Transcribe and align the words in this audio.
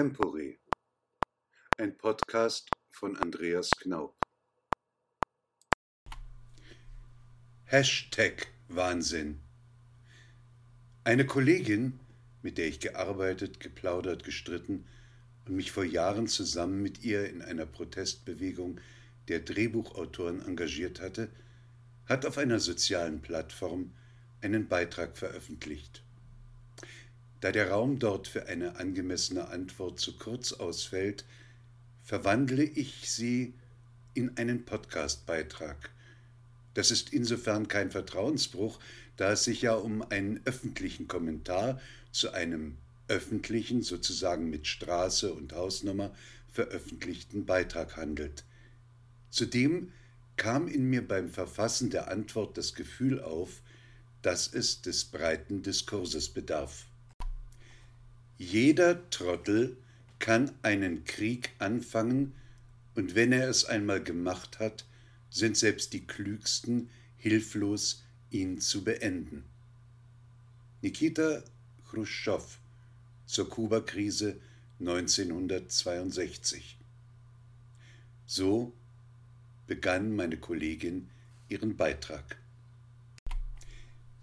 Extempore, 0.00 0.56
ein 1.76 1.98
Podcast 1.98 2.70
von 2.90 3.18
Andreas 3.18 3.68
Knaub. 3.68 4.16
Hashtag 7.64 8.46
Wahnsinn. 8.68 9.42
Eine 11.04 11.26
Kollegin, 11.26 12.00
mit 12.40 12.56
der 12.56 12.68
ich 12.68 12.80
gearbeitet, 12.80 13.60
geplaudert, 13.60 14.24
gestritten 14.24 14.86
und 15.44 15.56
mich 15.56 15.70
vor 15.70 15.84
Jahren 15.84 16.28
zusammen 16.28 16.80
mit 16.80 17.04
ihr 17.04 17.28
in 17.28 17.42
einer 17.42 17.66
Protestbewegung 17.66 18.80
der 19.28 19.40
Drehbuchautoren 19.40 20.40
engagiert 20.46 21.02
hatte, 21.02 21.28
hat 22.06 22.24
auf 22.24 22.38
einer 22.38 22.58
sozialen 22.58 23.20
Plattform 23.20 23.92
einen 24.40 24.66
Beitrag 24.66 25.18
veröffentlicht. 25.18 26.02
Da 27.40 27.52
der 27.52 27.70
Raum 27.70 27.98
dort 27.98 28.28
für 28.28 28.46
eine 28.46 28.76
angemessene 28.76 29.48
Antwort 29.48 29.98
zu 29.98 30.16
kurz 30.18 30.52
ausfällt, 30.52 31.24
verwandle 32.02 32.64
ich 32.64 33.10
sie 33.10 33.54
in 34.14 34.36
einen 34.36 34.64
Podcastbeitrag. 34.64 35.90
Das 36.74 36.90
ist 36.90 37.12
insofern 37.12 37.68
kein 37.68 37.90
Vertrauensbruch, 37.90 38.78
da 39.16 39.32
es 39.32 39.44
sich 39.44 39.62
ja 39.62 39.74
um 39.74 40.02
einen 40.02 40.40
öffentlichen 40.44 41.08
Kommentar 41.08 41.80
zu 42.12 42.32
einem 42.32 42.76
öffentlichen, 43.08 43.82
sozusagen 43.82 44.50
mit 44.50 44.66
Straße 44.66 45.32
und 45.32 45.52
Hausnummer 45.52 46.14
veröffentlichten 46.52 47.46
Beitrag 47.46 47.96
handelt. 47.96 48.44
Zudem 49.30 49.92
kam 50.36 50.68
in 50.68 50.84
mir 50.84 51.06
beim 51.06 51.28
Verfassen 51.28 51.90
der 51.90 52.10
Antwort 52.10 52.56
das 52.56 52.74
Gefühl 52.74 53.20
auf, 53.20 53.62
dass 54.22 54.52
es 54.52 54.82
des 54.82 55.04
breiten 55.06 55.62
Diskurses 55.62 56.28
bedarf. 56.28 56.86
Jeder 58.42 59.10
Trottel 59.10 59.76
kann 60.18 60.50
einen 60.62 61.04
Krieg 61.04 61.50
anfangen, 61.58 62.32
und 62.94 63.14
wenn 63.14 63.32
er 63.32 63.50
es 63.50 63.66
einmal 63.66 64.02
gemacht 64.02 64.60
hat, 64.60 64.86
sind 65.28 65.58
selbst 65.58 65.92
die 65.92 66.06
Klügsten 66.06 66.88
hilflos, 67.18 68.02
ihn 68.30 68.58
zu 68.58 68.82
beenden. 68.82 69.44
Nikita 70.80 71.42
Khrushchev 71.90 72.56
zur 73.26 73.50
Kubakrise 73.50 74.40
1962. 74.78 76.78
So 78.24 78.72
begann 79.66 80.16
meine 80.16 80.38
Kollegin 80.38 81.10
ihren 81.50 81.76
Beitrag. 81.76 82.38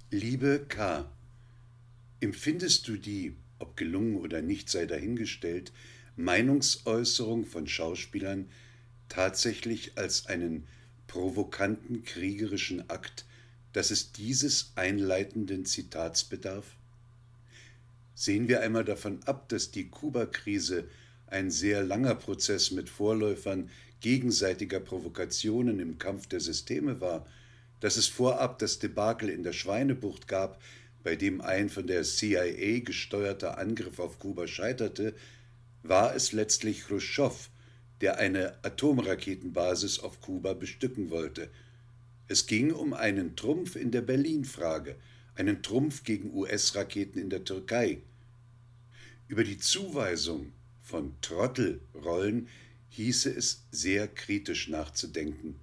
Liebe 0.09 0.65
K., 0.67 1.07
empfindest 2.19 2.87
du 2.87 2.97
die 2.97 3.35
ob 3.59 3.77
gelungen 3.77 4.17
oder 4.17 4.41
nicht 4.41 4.69
sei 4.69 4.85
dahingestellt, 4.85 5.71
Meinungsäußerung 6.15 7.45
von 7.45 7.67
Schauspielern 7.67 8.49
tatsächlich 9.09 9.97
als 9.97 10.25
einen 10.27 10.67
provokanten 11.07 12.03
kriegerischen 12.03 12.89
Akt, 12.89 13.25
dass 13.73 13.91
es 13.91 14.11
dieses 14.11 14.71
einleitenden 14.75 15.65
Zitats 15.65 16.23
bedarf? 16.23 16.75
Sehen 18.15 18.47
wir 18.47 18.61
einmal 18.61 18.83
davon 18.83 19.23
ab, 19.25 19.47
dass 19.49 19.71
die 19.71 19.89
Kuba-Krise 19.89 20.89
ein 21.27 21.51
sehr 21.51 21.83
langer 21.83 22.15
Prozess 22.15 22.71
mit 22.71 22.89
Vorläufern 22.89 23.69
gegenseitiger 23.99 24.79
Provokationen 24.79 25.79
im 25.79 25.99
Kampf 25.99 26.27
der 26.27 26.39
Systeme 26.39 27.01
war, 27.01 27.27
dass 27.79 27.97
es 27.97 28.07
vorab 28.07 28.59
das 28.59 28.79
Debakel 28.79 29.29
in 29.29 29.43
der 29.43 29.53
Schweinebucht 29.53 30.27
gab, 30.27 30.61
bei 31.07 31.15
dem 31.15 31.39
ein 31.39 31.69
von 31.69 31.87
der 31.87 32.03
CIA 32.03 32.79
gesteuerter 32.79 33.57
Angriff 33.57 33.97
auf 33.97 34.19
Kuba 34.19 34.45
scheiterte, 34.45 35.15
war 35.81 36.13
es 36.13 36.33
letztlich 36.33 36.83
Khrushchev, 36.83 37.47
der 38.01 38.17
eine 38.17 38.61
Atomraketenbasis 38.65 39.99
auf 39.99 40.19
Kuba 40.19 40.51
bestücken 40.51 41.09
wollte. 41.09 41.49
Es 42.27 42.45
ging 42.45 42.73
um 42.73 42.93
einen 42.93 43.37
Trumpf 43.37 43.77
in 43.77 43.91
der 43.91 44.01
Berlin-Frage, 44.01 44.97
einen 45.35 45.63
Trumpf 45.63 46.03
gegen 46.03 46.33
US-Raketen 46.33 47.21
in 47.21 47.29
der 47.29 47.45
Türkei. 47.45 48.01
Über 49.29 49.45
die 49.45 49.59
Zuweisung 49.59 50.51
von 50.81 51.13
Trottelrollen 51.21 52.49
hieße 52.89 53.29
es 53.29 53.63
sehr 53.71 54.09
kritisch 54.09 54.67
nachzudenken. 54.67 55.57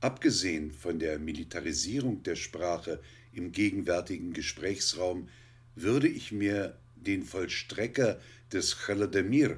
Abgesehen 0.00 0.72
von 0.72 0.98
der 0.98 1.18
Militarisierung 1.18 2.22
der 2.22 2.36
Sprache 2.36 3.02
im 3.38 3.52
gegenwärtigen 3.52 4.34
Gesprächsraum 4.34 5.28
würde 5.74 6.08
ich 6.08 6.32
mir 6.32 6.78
den 6.96 7.22
Vollstrecker 7.22 8.20
des 8.52 8.88
Holodomor, 8.88 9.56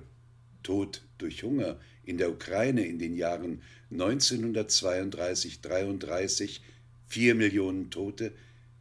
Tod 0.63 1.03
durch 1.19 1.43
Hunger, 1.43 1.81
in 2.05 2.19
der 2.19 2.31
Ukraine 2.31 2.85
in 2.85 2.99
den 2.99 3.17
Jahren 3.17 3.63
1932-33, 3.91 6.61
vier 7.07 7.35
Millionen 7.35 7.91
Tote, 7.91 8.33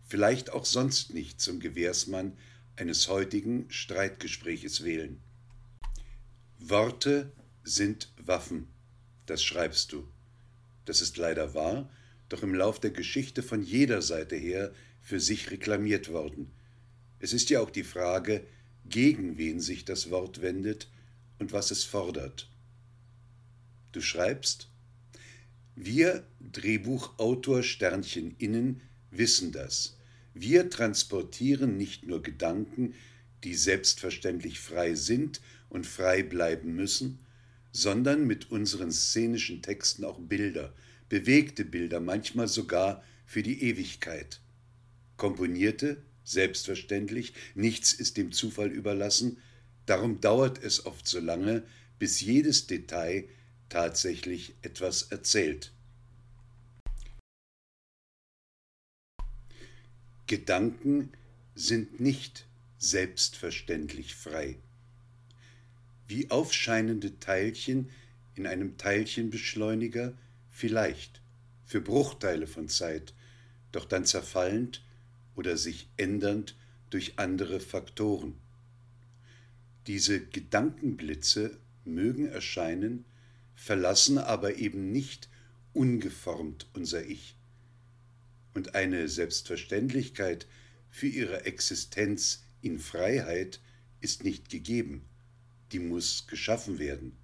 vielleicht 0.07 0.51
auch 0.51 0.65
sonst 0.65 1.13
nicht 1.13 1.41
zum 1.41 1.59
Gewährsmann 1.59 2.37
eines 2.75 3.07
heutigen 3.07 3.65
Streitgespräches 3.69 4.83
wählen. 4.83 5.21
Worte 6.59 7.31
sind 7.63 8.11
Waffen, 8.17 8.67
das 9.25 9.43
schreibst 9.43 9.93
du. 9.93 10.07
Das 10.85 11.01
ist 11.01 11.17
leider 11.17 11.53
wahr, 11.53 11.89
doch 12.29 12.43
im 12.43 12.53
Lauf 12.53 12.79
der 12.79 12.91
Geschichte 12.91 13.43
von 13.43 13.63
jeder 13.63 14.01
Seite 14.01 14.35
her 14.35 14.71
für 15.01 15.19
sich 15.19 15.51
reklamiert 15.51 16.11
worden. 16.11 16.51
Es 17.19 17.33
ist 17.33 17.49
ja 17.49 17.59
auch 17.59 17.69
die 17.69 17.83
Frage, 17.83 18.45
gegen 18.85 19.37
wen 19.37 19.59
sich 19.59 19.85
das 19.85 20.09
Wort 20.09 20.41
wendet 20.41 20.89
und 21.37 21.51
was 21.51 21.71
es 21.71 21.83
fordert. 21.83 22.49
Du 23.91 24.01
schreibst, 24.01 24.69
wir 25.75 26.27
Drehbuchautor 26.39 27.63
Sternchen 27.63 28.35
innen 28.37 28.81
wissen 29.11 29.51
das. 29.51 29.97
Wir 30.33 30.69
transportieren 30.69 31.77
nicht 31.77 32.05
nur 32.05 32.21
Gedanken, 32.21 32.93
die 33.43 33.55
selbstverständlich 33.55 34.59
frei 34.59 34.95
sind 34.95 35.41
und 35.69 35.87
frei 35.87 36.23
bleiben 36.23 36.75
müssen, 36.75 37.19
sondern 37.71 38.27
mit 38.27 38.51
unseren 38.51 38.91
szenischen 38.91 39.61
Texten 39.61 40.03
auch 40.03 40.19
Bilder, 40.19 40.73
bewegte 41.07 41.65
Bilder, 41.65 41.99
manchmal 41.99 42.47
sogar 42.47 43.03
für 43.25 43.43
die 43.43 43.63
Ewigkeit 43.63 44.41
komponierte, 45.19 46.01
selbstverständlich, 46.23 47.33
nichts 47.53 47.93
ist 47.93 48.17
dem 48.17 48.31
Zufall 48.31 48.69
überlassen, 48.71 49.37
darum 49.85 50.19
dauert 50.19 50.63
es 50.63 50.87
oft 50.87 51.07
so 51.07 51.19
lange, 51.19 51.63
bis 51.99 52.21
jedes 52.21 52.65
Detail 52.65 53.29
tatsächlich 53.69 54.55
etwas 54.63 55.03
erzählt. 55.03 55.71
Gedanken 60.25 61.11
sind 61.53 61.99
nicht 61.99 62.45
selbstverständlich 62.77 64.15
frei. 64.15 64.57
Wie 66.07 66.31
aufscheinende 66.31 67.19
Teilchen 67.19 67.89
in 68.35 68.47
einem 68.47 68.77
Teilchenbeschleuniger 68.77 70.17
vielleicht, 70.49 71.21
für 71.65 71.81
Bruchteile 71.81 72.47
von 72.47 72.69
Zeit, 72.69 73.13
doch 73.71 73.85
dann 73.85 74.05
zerfallend 74.05 74.81
oder 75.39 75.55
sich 75.55 75.87
ändernd 75.95 76.57
durch 76.89 77.17
andere 77.17 77.61
Faktoren. 77.61 78.33
Diese 79.87 80.19
Gedankenblitze 80.19 81.57
mögen 81.85 82.25
erscheinen, 82.27 83.05
verlassen 83.55 84.17
aber 84.17 84.57
eben 84.57 84.91
nicht 84.91 85.29
ungeformt 85.71 86.67
unser 86.73 87.05
Ich. 87.05 87.37
Und 88.53 88.75
eine 88.75 89.07
Selbstverständlichkeit 89.07 90.45
für 90.89 91.07
ihre 91.07 91.45
Existenz 91.45 92.43
in 92.61 92.77
Freiheit 92.77 93.61
ist 94.01 94.25
nicht 94.25 94.49
gegeben, 94.49 95.05
die 95.71 95.79
muss 95.79 96.27
geschaffen 96.27 96.79
werden. 96.79 97.15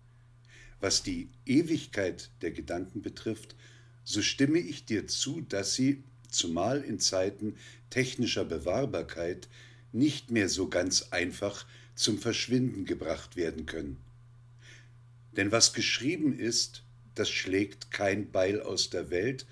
Was 0.79 1.03
die 1.03 1.31
Ewigkeit 1.45 2.31
der 2.41 2.51
Gedanken 2.51 3.01
betrifft, 3.01 3.57
so 4.05 4.21
stimme 4.21 4.59
ich 4.59 4.85
dir 4.85 5.05
zu, 5.05 5.41
dass 5.41 5.75
sie 5.75 6.05
zumal 6.35 6.81
in 6.81 6.99
Zeiten 6.99 7.55
technischer 7.95 8.43
Bewahrbarkeit 8.43 9.47
nicht 9.93 10.29
mehr 10.29 10.49
so 10.49 10.67
ganz 10.67 11.03
einfach 11.11 11.65
zum 11.95 12.17
Verschwinden 12.17 12.83
gebracht 12.83 13.37
werden 13.37 13.65
können. 13.65 13.95
Denn 15.37 15.53
was 15.53 15.71
geschrieben 15.71 16.37
ist, 16.37 16.83
das 17.13 17.29
schlägt 17.29 17.91
kein 17.91 18.31
Beil 18.31 18.61
aus 18.61 18.89
der 18.89 19.11
Welt 19.11 19.45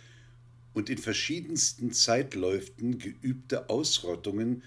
und 0.73 0.89
in 0.89 0.97
verschiedensten 0.97 1.93
Zeitläuften 1.93 2.97
geübte 2.97 3.69
Ausrottungen 3.69 4.63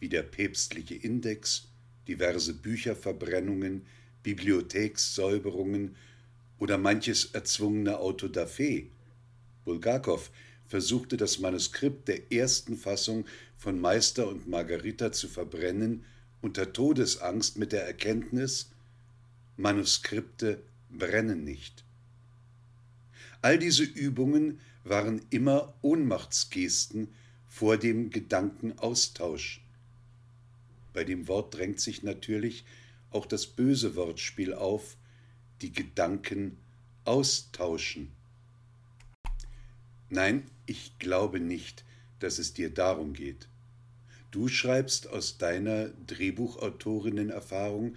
wie 0.00 0.08
der 0.08 0.24
päpstliche 0.24 0.96
Index, 0.96 1.68
diverse 2.08 2.52
Bücherverbrennungen, 2.54 3.86
Bibliothekssäuberungen 4.24 5.94
oder 6.58 6.78
manches 6.78 7.26
erzwungene 7.26 8.00
Autodafé. 8.00 8.86
Bulgakov 9.64 10.32
versuchte 10.70 11.16
das 11.16 11.40
Manuskript 11.40 12.06
der 12.06 12.30
ersten 12.30 12.76
Fassung 12.76 13.26
von 13.56 13.80
Meister 13.80 14.28
und 14.28 14.46
Margarita 14.46 15.10
zu 15.10 15.26
verbrennen 15.26 16.04
unter 16.42 16.72
Todesangst 16.72 17.58
mit 17.58 17.72
der 17.72 17.84
Erkenntnis, 17.84 18.70
Manuskripte 19.56 20.62
brennen 20.88 21.42
nicht. 21.42 21.84
All 23.42 23.58
diese 23.58 23.82
Übungen 23.82 24.60
waren 24.84 25.22
immer 25.30 25.74
Ohnmachtsgesten 25.82 27.08
vor 27.48 27.76
dem 27.76 28.10
Gedankenaustausch. 28.10 29.62
Bei 30.92 31.02
dem 31.02 31.26
Wort 31.26 31.52
drängt 31.52 31.80
sich 31.80 32.04
natürlich 32.04 32.64
auch 33.10 33.26
das 33.26 33.48
böse 33.48 33.96
Wortspiel 33.96 34.54
auf, 34.54 34.96
die 35.62 35.72
Gedanken 35.72 36.58
austauschen. 37.04 38.12
Nein, 40.12 40.44
ich 40.70 41.00
glaube 41.00 41.40
nicht, 41.40 41.84
dass 42.20 42.38
es 42.38 42.54
dir 42.54 42.70
darum 42.70 43.12
geht. 43.12 43.48
Du 44.30 44.46
schreibst 44.46 45.08
aus 45.08 45.36
deiner 45.36 45.88
Drehbuchautorinnenerfahrung 46.06 47.96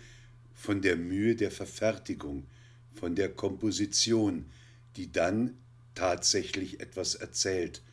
von 0.55 0.81
der 0.81 0.95
Mühe 0.95 1.35
der 1.35 1.51
Verfertigung, 1.51 2.47
von 2.95 3.13
der 3.13 3.29
Komposition, 3.29 4.47
die 4.95 5.11
dann 5.11 5.55
tatsächlich 5.93 6.79
etwas 6.79 7.13
erzählt. 7.13 7.83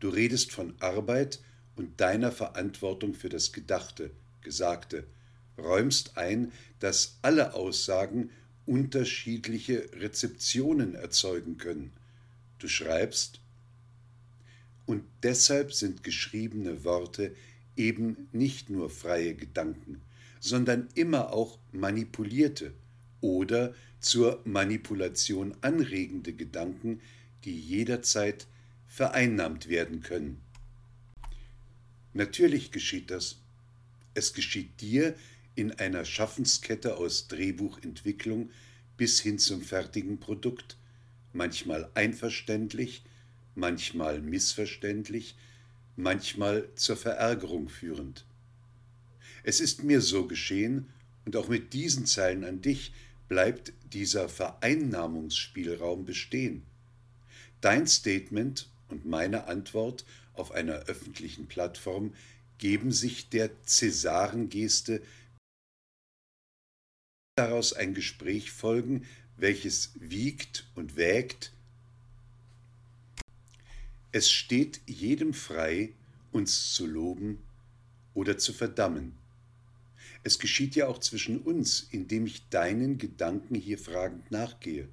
Du 0.00 0.08
redest 0.08 0.52
von 0.52 0.74
Arbeit 0.80 1.40
und 1.76 2.00
deiner 2.00 2.32
Verantwortung 2.32 3.12
für 3.12 3.28
das 3.28 3.52
Gedachte, 3.52 4.10
Gesagte, 4.40 5.06
räumst 5.58 6.16
ein, 6.16 6.50
dass 6.80 7.18
alle 7.20 7.52
Aussagen 7.52 8.30
unterschiedliche 8.64 9.90
Rezeptionen 10.00 10.94
erzeugen 10.94 11.58
können. 11.58 11.92
Du 12.58 12.68
schreibst, 12.68 13.42
und 14.88 15.04
deshalb 15.22 15.74
sind 15.74 16.02
geschriebene 16.02 16.82
Worte 16.82 17.36
eben 17.76 18.26
nicht 18.32 18.70
nur 18.70 18.88
freie 18.88 19.34
Gedanken, 19.34 20.00
sondern 20.40 20.88
immer 20.94 21.34
auch 21.34 21.58
manipulierte 21.72 22.72
oder 23.20 23.74
zur 24.00 24.40
Manipulation 24.46 25.54
anregende 25.60 26.32
Gedanken, 26.32 27.02
die 27.44 27.60
jederzeit 27.60 28.46
vereinnahmt 28.86 29.68
werden 29.68 30.00
können. 30.00 30.40
Natürlich 32.14 32.72
geschieht 32.72 33.10
das. 33.10 33.42
Es 34.14 34.32
geschieht 34.32 34.80
dir 34.80 35.14
in 35.54 35.72
einer 35.72 36.06
Schaffenskette 36.06 36.96
aus 36.96 37.28
Drehbuchentwicklung 37.28 38.48
bis 38.96 39.20
hin 39.20 39.38
zum 39.38 39.60
fertigen 39.60 40.18
Produkt, 40.18 40.78
manchmal 41.34 41.90
einverständlich, 41.92 43.02
manchmal 43.58 44.20
missverständlich, 44.20 45.36
manchmal 45.96 46.68
zur 46.76 46.96
Verärgerung 46.96 47.68
führend. 47.68 48.24
Es 49.42 49.60
ist 49.60 49.84
mir 49.84 50.00
so 50.00 50.26
geschehen, 50.26 50.88
und 51.24 51.36
auch 51.36 51.48
mit 51.48 51.74
diesen 51.74 52.06
Zeilen 52.06 52.42
an 52.44 52.62
dich 52.62 52.94
bleibt 53.28 53.74
dieser 53.92 54.30
Vereinnahmungsspielraum 54.30 56.06
bestehen. 56.06 56.62
Dein 57.60 57.86
Statement 57.86 58.70
und 58.88 59.04
meine 59.04 59.46
Antwort 59.46 60.06
auf 60.32 60.52
einer 60.52 60.74
öffentlichen 60.86 61.46
Plattform 61.46 62.14
geben 62.56 62.92
sich 62.92 63.28
der 63.28 63.50
Cäsarengeste 63.64 65.02
daraus 67.36 67.72
ein 67.72 67.92
Gespräch 67.94 68.50
folgen, 68.50 69.06
welches 69.36 69.92
wiegt 69.96 70.66
und 70.74 70.96
wägt. 70.96 71.52
Es 74.10 74.30
steht 74.30 74.80
jedem 74.86 75.34
frei, 75.34 75.92
uns 76.32 76.72
zu 76.72 76.86
loben 76.86 77.42
oder 78.14 78.38
zu 78.38 78.54
verdammen. 78.54 79.12
Es 80.24 80.38
geschieht 80.38 80.74
ja 80.76 80.88
auch 80.88 80.98
zwischen 80.98 81.40
uns, 81.40 81.86
indem 81.90 82.24
ich 82.24 82.48
deinen 82.48 82.96
Gedanken 82.96 83.54
hier 83.54 83.78
fragend 83.78 84.30
nachgehe. 84.30 84.88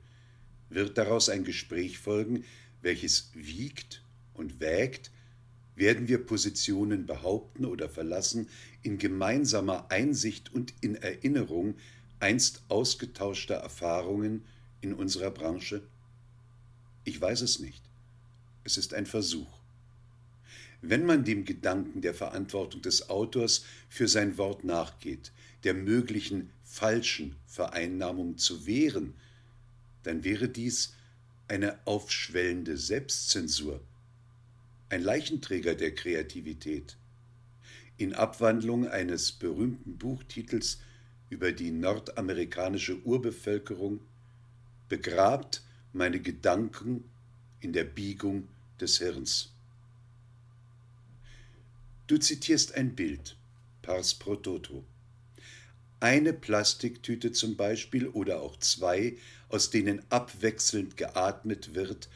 Wird 0.70 0.98
daraus 0.98 1.30
ein 1.30 1.46
Gespräch 1.46 1.98
folgen, 1.98 2.44
welches 2.82 3.32
wiegt 3.34 4.04
und 4.34 4.60
wägt, 4.60 5.12
werden 5.76 6.10
wir 6.10 6.26
Positionen 6.26 7.06
behaupten 7.06 7.66
oder 7.66 7.88
verlassen 7.88 8.50
in 8.82 8.98
gemeinsamer 8.98 9.92
Einsicht 9.92 10.54
und 10.54 10.74
in 10.82 10.96
Erinnerung 10.96 11.76
einst 12.20 12.64
ausgetauschter 12.68 13.56
Erfahrungen 13.56 14.44
in 14.82 14.94
unserer 14.94 15.32
Branche? 15.32 15.88
Ich 17.06 17.20
weiß 17.20 17.42
es 17.42 17.60
nicht. 17.60 17.85
Es 18.66 18.78
ist 18.78 18.96
ein 18.96 19.06
Versuch. 19.06 19.60
Wenn 20.82 21.06
man 21.06 21.24
dem 21.24 21.46
Gedanken 21.46 22.02
der 22.02 22.16
Verantwortung 22.16 22.82
des 22.82 23.10
Autors 23.10 23.64
für 23.90 24.08
sein 24.08 24.40
Wort 24.40 24.64
nachgeht, 24.64 25.32
der 25.64 25.76
möglichen 25.76 26.50
falschen 26.64 27.36
Vereinnahmung 27.46 28.38
zu 28.38 28.66
wehren, 28.66 29.14
dann 30.02 30.24
wäre 30.24 30.50
dies 30.50 30.96
eine 31.48 31.78
aufschwellende 31.86 32.76
Selbstzensur, 32.76 33.82
ein 34.90 35.04
Leichenträger 35.04 35.76
der 35.76 35.94
Kreativität. 35.94 36.98
In 37.98 38.16
Abwandlung 38.16 38.88
eines 38.88 39.32
berühmten 39.32 39.98
Buchtitels 39.98 40.80
über 41.30 41.52
die 41.52 41.70
nordamerikanische 41.70 43.00
Urbevölkerung 43.04 44.00
begrabt 44.90 45.64
meine 45.94 46.20
Gedanken 46.20 47.04
in 47.60 47.72
der 47.72 47.86
Biegung 47.86 48.48
des 48.80 48.98
Hirns. 48.98 49.52
Du 52.08 52.18
zitierst 52.18 52.76
ein 52.76 52.96
Bild, 52.96 53.36
pars 53.82 54.14
pro 54.14 54.36
toto. 54.36 54.86
Eine 56.00 56.34
Plastiktüte 56.34 57.32
zum 57.32 57.56
Beispiel 57.56 58.08
oder 58.08 58.42
auch 58.42 58.58
zwei, 58.60 59.18
aus 59.50 59.70
denen 59.70 60.04
abwechselnd 60.12 60.98
geatmet 60.98 61.74
wird, 61.74 62.10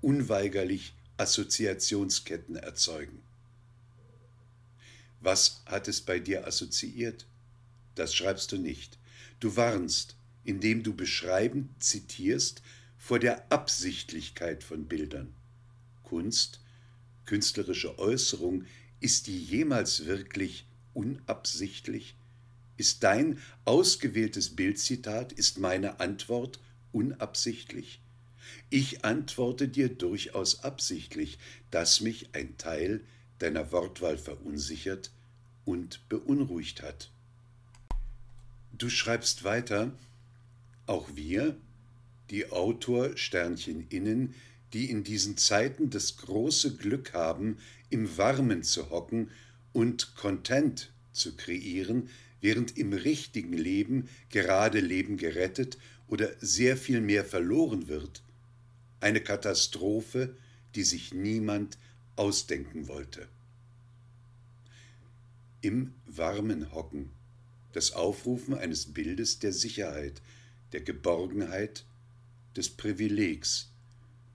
unweigerlich 0.00 0.94
Assoziationsketten 1.16 2.56
erzeugen. 2.56 3.22
Was 5.20 5.62
hat 5.66 5.88
es 5.88 6.00
bei 6.00 6.18
dir 6.18 6.46
assoziiert? 6.46 7.26
Das 7.94 8.14
schreibst 8.14 8.52
du 8.52 8.56
nicht. 8.56 8.98
Du 9.40 9.56
warnst, 9.56 10.16
indem 10.44 10.82
du 10.82 10.94
beschreibend 10.94 11.82
zitierst, 11.82 12.62
vor 12.96 13.18
der 13.18 13.50
Absichtlichkeit 13.52 14.64
von 14.64 14.86
Bildern. 14.86 15.34
Kunst, 16.08 16.60
künstlerische 17.26 17.98
Äußerung, 17.98 18.64
ist 19.00 19.26
die 19.26 19.38
jemals 19.38 20.06
wirklich 20.06 20.66
unabsichtlich? 20.94 22.16
Ist 22.76 23.02
dein 23.02 23.38
ausgewähltes 23.64 24.56
Bildzitat, 24.56 25.32
ist 25.32 25.58
meine 25.58 26.00
Antwort 26.00 26.60
unabsichtlich? 26.92 28.00
Ich 28.70 29.04
antworte 29.04 29.68
dir 29.68 29.88
durchaus 29.88 30.64
absichtlich, 30.64 31.38
dass 31.70 32.00
mich 32.00 32.34
ein 32.34 32.56
Teil 32.56 33.02
deiner 33.38 33.72
Wortwahl 33.72 34.16
verunsichert 34.16 35.10
und 35.64 36.08
beunruhigt 36.08 36.82
hat. 36.82 37.10
Du 38.72 38.88
schreibst 38.88 39.44
weiter, 39.44 39.92
auch 40.86 41.08
wir, 41.14 41.56
die 42.30 42.50
Autor 42.50 43.16
Sternchen 43.16 43.86
innen, 43.88 44.34
die 44.72 44.90
in 44.90 45.04
diesen 45.04 45.36
Zeiten 45.36 45.90
das 45.90 46.16
große 46.18 46.76
Glück 46.76 47.14
haben, 47.14 47.58
im 47.90 48.16
Warmen 48.16 48.62
zu 48.62 48.90
hocken 48.90 49.30
und 49.72 50.14
Content 50.14 50.92
zu 51.12 51.36
kreieren, 51.36 52.08
während 52.40 52.76
im 52.76 52.92
richtigen 52.92 53.52
Leben 53.52 54.08
gerade 54.30 54.80
Leben 54.80 55.16
gerettet 55.16 55.78
oder 56.06 56.30
sehr 56.40 56.76
viel 56.76 57.00
mehr 57.00 57.24
verloren 57.24 57.88
wird. 57.88 58.22
Eine 59.00 59.20
Katastrophe, 59.20 60.36
die 60.74 60.82
sich 60.84 61.12
niemand 61.14 61.78
ausdenken 62.16 62.88
wollte. 62.88 63.28
Im 65.60 65.94
Warmen 66.06 66.72
hocken 66.72 67.10
das 67.72 67.92
Aufrufen 67.92 68.54
eines 68.54 68.86
Bildes 68.86 69.38
der 69.38 69.52
Sicherheit, 69.52 70.22
der 70.72 70.80
Geborgenheit, 70.80 71.84
des 72.56 72.70
Privilegs. 72.70 73.70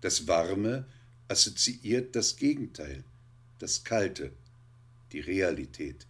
Das 0.04 0.28
Warme 0.28 0.86
assoziiert 1.30 2.14
das 2.18 2.36
Gegenteil, 2.36 3.06
das 3.60 3.86
Kalte, 3.86 4.34
die 5.14 5.22
Realität. 5.22 6.08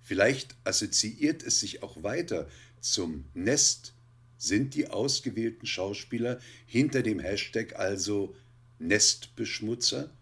Vielleicht 0.00 0.54
assoziiert 0.62 1.42
es 1.42 1.58
sich 1.58 1.82
auch 1.82 2.04
weiter 2.04 2.48
zum 2.80 3.24
Nest. 3.34 3.94
Sind 4.38 4.76
die 4.76 4.86
ausgewählten 4.86 5.66
Schauspieler 5.66 6.38
hinter 6.66 7.02
dem 7.02 7.18
Hashtag 7.18 7.74
also 7.80 8.32
Nestbeschmutzer? 8.78 10.12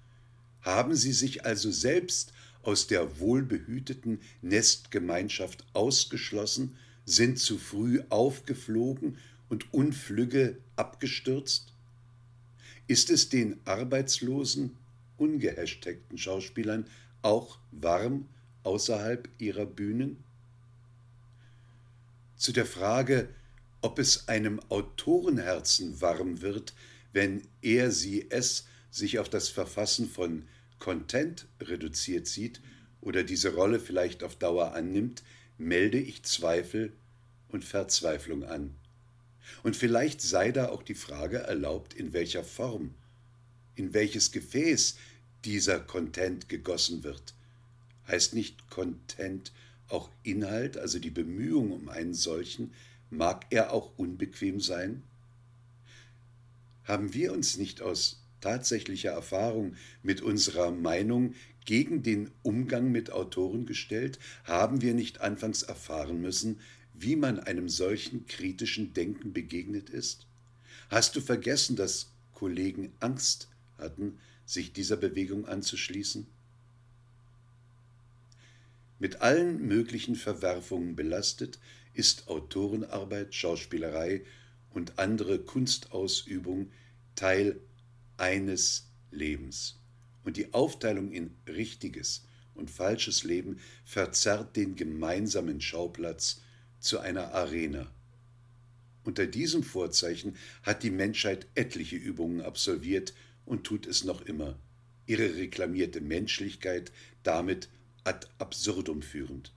Haben 0.62 0.96
sie 0.96 1.12
sich 1.12 1.44
also 1.44 1.70
selbst 1.70 2.32
aus 2.62 2.86
der 2.86 3.20
wohlbehüteten 3.20 4.22
Nestgemeinschaft 4.40 5.66
ausgeschlossen, 5.74 6.74
sind 7.04 7.38
zu 7.38 7.58
früh 7.58 8.00
aufgeflogen 8.08 9.18
und 9.50 9.74
unflügge 9.74 10.56
abgestürzt? 10.76 11.69
Ist 12.90 13.08
es 13.08 13.28
den 13.28 13.60
arbeitslosen, 13.66 14.76
ungehashtagten 15.16 16.18
Schauspielern 16.18 16.88
auch 17.22 17.60
warm 17.70 18.28
außerhalb 18.64 19.28
ihrer 19.38 19.64
Bühnen? 19.64 20.24
zu 22.34 22.50
der 22.52 22.66
Frage, 22.66 23.28
ob 23.80 24.00
es 24.00 24.26
einem 24.26 24.58
Autorenherzen 24.70 26.00
warm 26.00 26.40
wird, 26.40 26.74
wenn 27.12 27.42
er 27.62 27.92
sie 27.92 28.28
es 28.28 28.66
sich 28.90 29.20
auf 29.20 29.28
das 29.28 29.50
Verfassen 29.50 30.08
von 30.08 30.48
Content 30.80 31.46
reduziert 31.60 32.26
sieht 32.26 32.60
oder 33.00 33.22
diese 33.22 33.54
Rolle 33.54 33.78
vielleicht 33.78 34.24
auf 34.24 34.34
Dauer 34.34 34.72
annimmt, 34.74 35.22
melde 35.58 36.00
ich 36.00 36.24
Zweifel 36.24 36.92
und 37.46 37.64
Verzweiflung 37.64 38.42
an. 38.42 38.74
Und 39.62 39.76
vielleicht 39.76 40.20
sei 40.20 40.52
da 40.52 40.68
auch 40.68 40.82
die 40.82 40.94
Frage 40.94 41.38
erlaubt, 41.38 41.94
in 41.94 42.12
welcher 42.12 42.44
Form, 42.44 42.94
in 43.74 43.94
welches 43.94 44.32
Gefäß 44.32 44.96
dieser 45.44 45.80
Content 45.80 46.48
gegossen 46.48 47.02
wird. 47.02 47.34
Heißt 48.06 48.34
nicht 48.34 48.68
Content 48.70 49.52
auch 49.88 50.10
Inhalt, 50.22 50.76
also 50.76 50.98
die 50.98 51.10
Bemühung 51.10 51.72
um 51.72 51.88
einen 51.88 52.14
solchen, 52.14 52.72
mag 53.10 53.46
er 53.50 53.72
auch 53.72 53.92
unbequem 53.96 54.60
sein? 54.60 55.02
Haben 56.84 57.14
wir 57.14 57.32
uns 57.32 57.56
nicht 57.56 57.82
aus 57.82 58.22
tatsächlicher 58.40 59.10
Erfahrung 59.10 59.76
mit 60.02 60.22
unserer 60.22 60.70
Meinung 60.70 61.34
gegen 61.64 62.02
den 62.02 62.30
Umgang 62.42 62.90
mit 62.90 63.10
Autoren 63.10 63.66
gestellt? 63.66 64.18
Haben 64.44 64.80
wir 64.82 64.94
nicht 64.94 65.20
anfangs 65.20 65.62
erfahren 65.62 66.20
müssen, 66.20 66.60
wie 67.00 67.16
man 67.16 67.40
einem 67.40 67.68
solchen 67.68 68.26
kritischen 68.26 68.92
Denken 68.92 69.32
begegnet 69.32 69.88
ist? 69.88 70.26
Hast 70.90 71.16
du 71.16 71.20
vergessen, 71.20 71.74
dass 71.74 72.12
Kollegen 72.34 72.92
Angst 73.00 73.48
hatten, 73.78 74.18
sich 74.44 74.72
dieser 74.72 74.96
Bewegung 74.98 75.46
anzuschließen? 75.46 76.26
Mit 78.98 79.22
allen 79.22 79.66
möglichen 79.66 80.14
Verwerfungen 80.14 80.94
belastet, 80.94 81.58
ist 81.94 82.28
Autorenarbeit, 82.28 83.34
Schauspielerei 83.34 84.22
und 84.74 84.98
andere 84.98 85.38
Kunstausübung 85.38 86.70
Teil 87.14 87.58
eines 88.18 88.88
Lebens. 89.10 89.78
Und 90.22 90.36
die 90.36 90.52
Aufteilung 90.52 91.12
in 91.12 91.34
richtiges 91.48 92.26
und 92.54 92.70
falsches 92.70 93.24
Leben 93.24 93.58
verzerrt 93.84 94.54
den 94.56 94.76
gemeinsamen 94.76 95.62
Schauplatz 95.62 96.42
zu 96.80 96.98
einer 96.98 97.32
Arena. 97.34 97.90
Unter 99.04 99.26
diesem 99.26 99.62
Vorzeichen 99.62 100.36
hat 100.62 100.82
die 100.82 100.90
Menschheit 100.90 101.46
etliche 101.54 101.96
Übungen 101.96 102.40
absolviert 102.40 103.14
und 103.46 103.64
tut 103.64 103.86
es 103.86 104.04
noch 104.04 104.22
immer, 104.22 104.58
ihre 105.06 105.34
reklamierte 105.36 106.00
Menschlichkeit 106.00 106.92
damit 107.22 107.68
ad 108.04 108.26
absurdum 108.38 109.02
führend. 109.02 109.52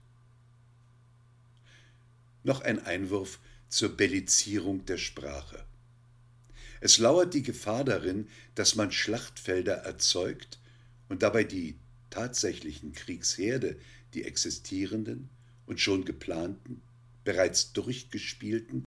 Noch 2.42 2.60
ein 2.60 2.84
Einwurf 2.84 3.40
zur 3.68 3.96
Bellizierung 3.96 4.84
der 4.86 4.98
Sprache. 4.98 5.64
Es 6.80 6.98
lauert 6.98 7.32
die 7.32 7.42
Gefahr 7.42 7.84
darin, 7.84 8.28
dass 8.54 8.74
man 8.74 8.92
Schlachtfelder 8.92 9.74
erzeugt 9.74 10.58
und 11.08 11.22
dabei 11.22 11.44
die 11.44 11.76
tatsächlichen 12.10 12.92
Kriegsherde, 12.92 13.76
die 14.12 14.24
existierenden 14.24 15.30
und 15.66 15.80
schon 15.80 16.04
geplanten, 16.04 16.82
bereits 17.24 17.72
durchgespielten 17.72 18.83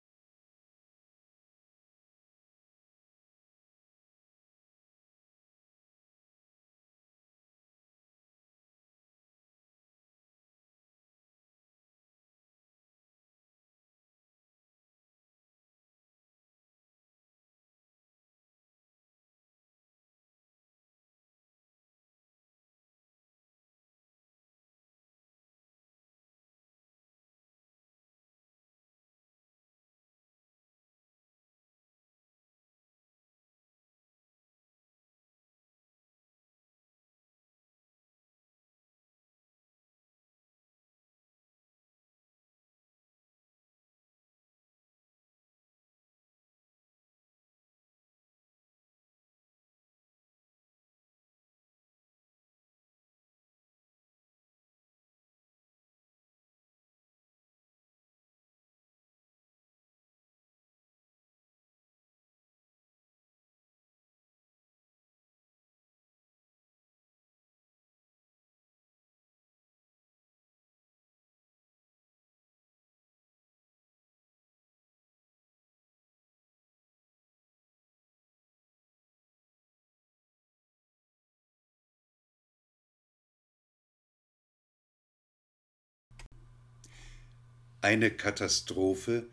Eine 87.82 88.12
Katastrophe, 88.12 89.26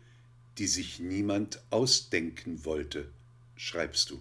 die 0.58 0.66
sich 0.66 0.98
niemand 0.98 1.62
ausdenken 1.70 2.64
wollte, 2.64 3.08
schreibst 3.54 4.10
du. 4.10 4.20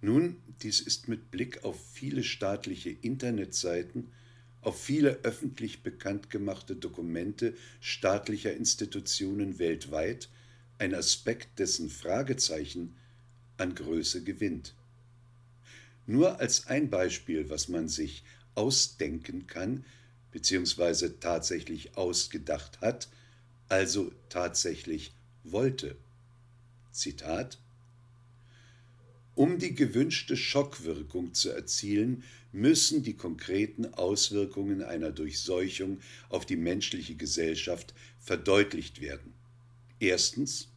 Nun, 0.00 0.42
dies 0.62 0.80
ist 0.80 1.06
mit 1.06 1.30
Blick 1.30 1.62
auf 1.62 1.78
viele 1.92 2.24
staatliche 2.24 2.90
Internetseiten, 2.90 4.10
auf 4.60 4.82
viele 4.82 5.20
öffentlich 5.22 5.84
bekannt 5.84 6.30
gemachte 6.30 6.74
Dokumente 6.74 7.54
staatlicher 7.80 8.54
Institutionen 8.54 9.60
weltweit 9.60 10.28
ein 10.78 10.92
Aspekt, 10.92 11.60
dessen 11.60 11.90
Fragezeichen 11.90 12.96
an 13.56 13.76
Größe 13.76 14.24
gewinnt. 14.24 14.74
Nur 16.08 16.40
als 16.40 16.66
ein 16.66 16.90
Beispiel, 16.90 17.50
was 17.50 17.68
man 17.68 17.88
sich 17.88 18.24
ausdenken 18.56 19.46
kann, 19.46 19.84
beziehungsweise 20.36 21.18
tatsächlich 21.18 21.96
ausgedacht 21.96 22.82
hat, 22.82 23.08
also 23.70 24.12
tatsächlich 24.28 25.14
wollte. 25.44 25.96
Zitat 26.92 27.58
Um 29.34 29.58
die 29.58 29.74
gewünschte 29.74 30.36
Schockwirkung 30.36 31.32
zu 31.32 31.48
erzielen, 31.48 32.22
müssen 32.52 33.02
die 33.02 33.14
konkreten 33.14 33.94
Auswirkungen 33.94 34.82
einer 34.82 35.10
Durchseuchung 35.10 36.00
auf 36.28 36.44
die 36.44 36.56
menschliche 36.56 37.14
Gesellschaft 37.14 37.94
verdeutlicht 38.18 39.00
werden. 39.00 39.32
Erstens 40.00 40.68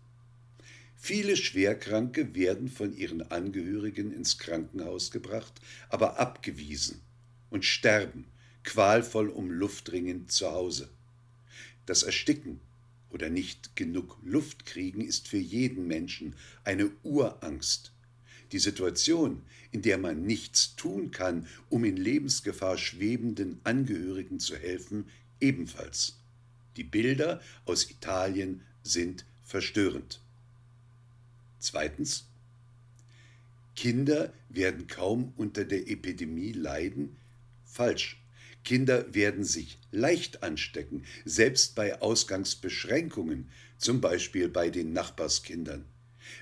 Viele 0.95 1.35
Schwerkranke 1.35 2.33
werden 2.33 2.69
von 2.69 2.95
ihren 2.95 3.23
Angehörigen 3.23 4.13
ins 4.13 4.37
Krankenhaus 4.37 5.11
gebracht, 5.11 5.59
aber 5.89 6.17
abgewiesen 6.17 7.01
und 7.49 7.65
sterben, 7.65 8.25
qualvoll 8.63 9.29
um 9.29 9.51
Luft 9.51 9.91
ringend 9.91 10.31
zu 10.31 10.51
Hause. 10.51 10.89
Das 11.85 12.03
Ersticken 12.03 12.59
oder 13.09 13.29
nicht 13.29 13.75
genug 13.75 14.17
Luft 14.23 14.65
kriegen 14.65 15.01
ist 15.01 15.27
für 15.27 15.37
jeden 15.37 15.87
Menschen 15.87 16.35
eine 16.63 16.91
Urangst. 17.03 17.91
Die 18.51 18.59
Situation, 18.59 19.43
in 19.71 19.81
der 19.81 19.97
man 19.97 20.23
nichts 20.23 20.75
tun 20.75 21.11
kann, 21.11 21.47
um 21.69 21.83
in 21.85 21.97
Lebensgefahr 21.97 22.77
schwebenden 22.77 23.59
Angehörigen 23.63 24.39
zu 24.39 24.55
helfen, 24.55 25.05
ebenfalls. 25.39 26.19
Die 26.77 26.83
Bilder 26.83 27.41
aus 27.65 27.89
Italien 27.89 28.61
sind 28.83 29.25
verstörend. 29.43 30.21
Zweitens. 31.59 32.25
Kinder 33.75 34.33
werden 34.49 34.87
kaum 34.87 35.33
unter 35.37 35.63
der 35.63 35.89
Epidemie 35.89 36.51
leiden? 36.51 37.15
Falsch. 37.65 38.18
Kinder 38.69 39.15
werden 39.15 39.43
sich 39.43 39.79
leicht 39.91 40.43
anstecken, 40.43 41.03
selbst 41.25 41.73
bei 41.73 42.03
Ausgangsbeschränkungen, 42.03 43.49
zum 43.79 43.99
Beispiel 43.99 44.47
bei 44.47 44.69
den 44.69 44.93
Nachbarskindern. 44.93 45.85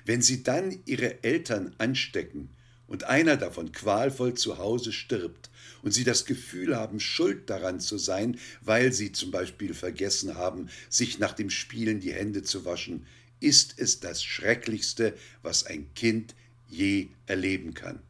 Wenn 0.04 0.20
sie 0.20 0.42
dann 0.42 0.78
ihre 0.84 1.24
Eltern 1.24 1.74
anstecken 1.78 2.50
und 2.86 3.04
einer 3.04 3.38
davon 3.38 3.72
qualvoll 3.72 4.34
zu 4.34 4.58
Hause 4.58 4.92
stirbt 4.92 5.48
und 5.80 5.92
sie 5.92 6.04
das 6.04 6.26
Gefühl 6.26 6.76
haben, 6.76 7.00
schuld 7.00 7.48
daran 7.48 7.80
zu 7.80 7.96
sein, 7.96 8.38
weil 8.60 8.92
sie 8.92 9.12
zum 9.12 9.30
Beispiel 9.30 9.72
vergessen 9.72 10.34
haben, 10.34 10.68
sich 10.90 11.18
nach 11.18 11.32
dem 11.32 11.48
Spielen 11.48 11.98
die 11.98 12.12
Hände 12.12 12.42
zu 12.42 12.66
waschen, 12.66 13.06
ist 13.40 13.78
es 13.78 14.00
das 14.00 14.22
Schrecklichste, 14.22 15.14
was 15.40 15.64
ein 15.64 15.94
Kind 15.94 16.34
je 16.68 17.08
erleben 17.24 17.72
kann. 17.72 18.02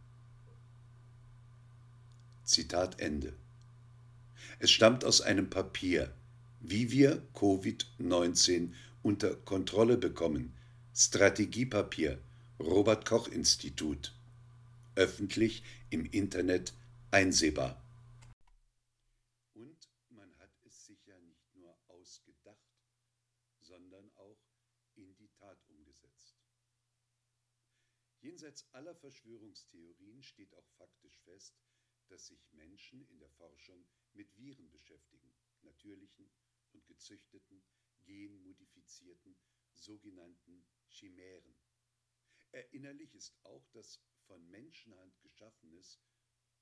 Zitat 2.42 3.00
Ende. 3.00 3.32
Es 4.60 4.72
stammt 4.72 5.04
aus 5.04 5.20
einem 5.20 5.50
Papier, 5.50 6.12
wie 6.58 6.90
wir 6.90 7.22
Covid-19 7.34 8.74
unter 9.02 9.36
Kontrolle 9.36 9.96
bekommen. 9.96 10.52
Strategiepapier, 10.96 12.20
Robert 12.58 13.06
Koch 13.06 13.28
Institut. 13.28 14.16
Öffentlich 14.96 15.62
im 15.90 16.06
Internet 16.06 16.74
einsehbar. 17.12 17.80
Und 19.54 19.88
man 20.08 20.34
hat 20.38 20.50
es 20.66 20.86
sich 20.86 21.06
ja 21.06 21.16
nicht 21.20 21.54
nur 21.54 21.78
ausgedacht, 21.86 22.74
sondern 23.60 24.10
auch 24.16 24.40
in 24.96 25.14
die 25.14 25.30
Tat 25.38 25.58
umgesetzt. 25.68 26.34
Jenseits 28.18 28.66
aller 28.72 28.96
Verschwörungstheorien 28.96 30.20
steht 30.24 30.52
auch 30.56 30.68
faktisch 30.76 31.20
fest, 31.24 31.54
dass 32.08 32.26
sich 32.26 32.40
Menschen 32.50 33.06
in 33.08 33.20
der 33.20 33.30
Forschung 33.30 33.84
mit 34.18 34.36
Viren 34.36 34.68
beschäftigen, 34.72 35.32
natürlichen 35.62 36.28
und 36.72 36.84
gezüchteten, 36.88 37.62
genmodifizierten, 38.04 39.36
sogenannten 39.74 40.66
Chimären. 40.88 41.56
Erinnerlich 42.50 43.14
ist 43.14 43.32
auch, 43.44 43.64
dass 43.68 44.00
von 44.26 44.44
Menschenhand 44.50 45.16
geschaffenes 45.20 46.00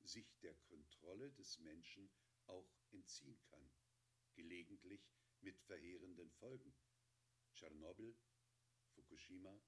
sich 0.02 0.36
der 0.42 0.54
Kontrolle 0.68 1.32
des 1.32 1.58
Menschen 1.58 2.10
auch 2.46 2.70
entziehen 2.90 3.40
kann, 3.48 3.72
gelegentlich 4.34 5.00
mit 5.40 5.58
verheerenden 5.62 6.30
Folgen. 6.32 6.74
Tschernobyl, 7.54 8.14
Fukushima. 8.94 9.58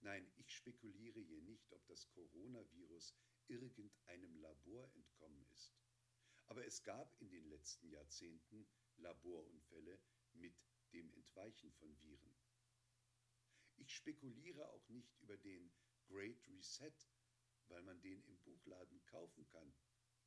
Nein, 0.00 0.32
ich 0.36 0.50
spekuliere 0.50 1.20
hier 1.20 1.42
nicht, 1.42 1.70
ob 1.72 1.86
das 1.88 2.08
Coronavirus 2.08 3.14
irgendeinem 3.48 4.38
Labor 4.38 4.90
entkommen 4.94 5.46
ist. 5.52 5.74
Aber 6.46 6.64
es 6.64 6.82
gab 6.84 7.20
in 7.20 7.30
den 7.30 7.44
letzten 7.48 7.88
Jahrzehnten 7.88 8.66
Laborunfälle 8.96 9.98
mit 10.34 10.54
dem 10.92 11.12
Entweichen 11.12 11.72
von 11.72 12.00
Viren. 12.00 12.34
Ich 13.76 13.94
spekuliere 13.94 14.68
auch 14.68 14.88
nicht 14.88 15.16
über 15.20 15.36
den 15.36 15.72
Great 16.06 16.46
Reset, 16.48 16.94
weil 17.68 17.82
man 17.82 18.00
den 18.00 18.22
im 18.24 18.38
Buchladen 18.38 19.04
kaufen 19.06 19.46
kann 19.48 19.74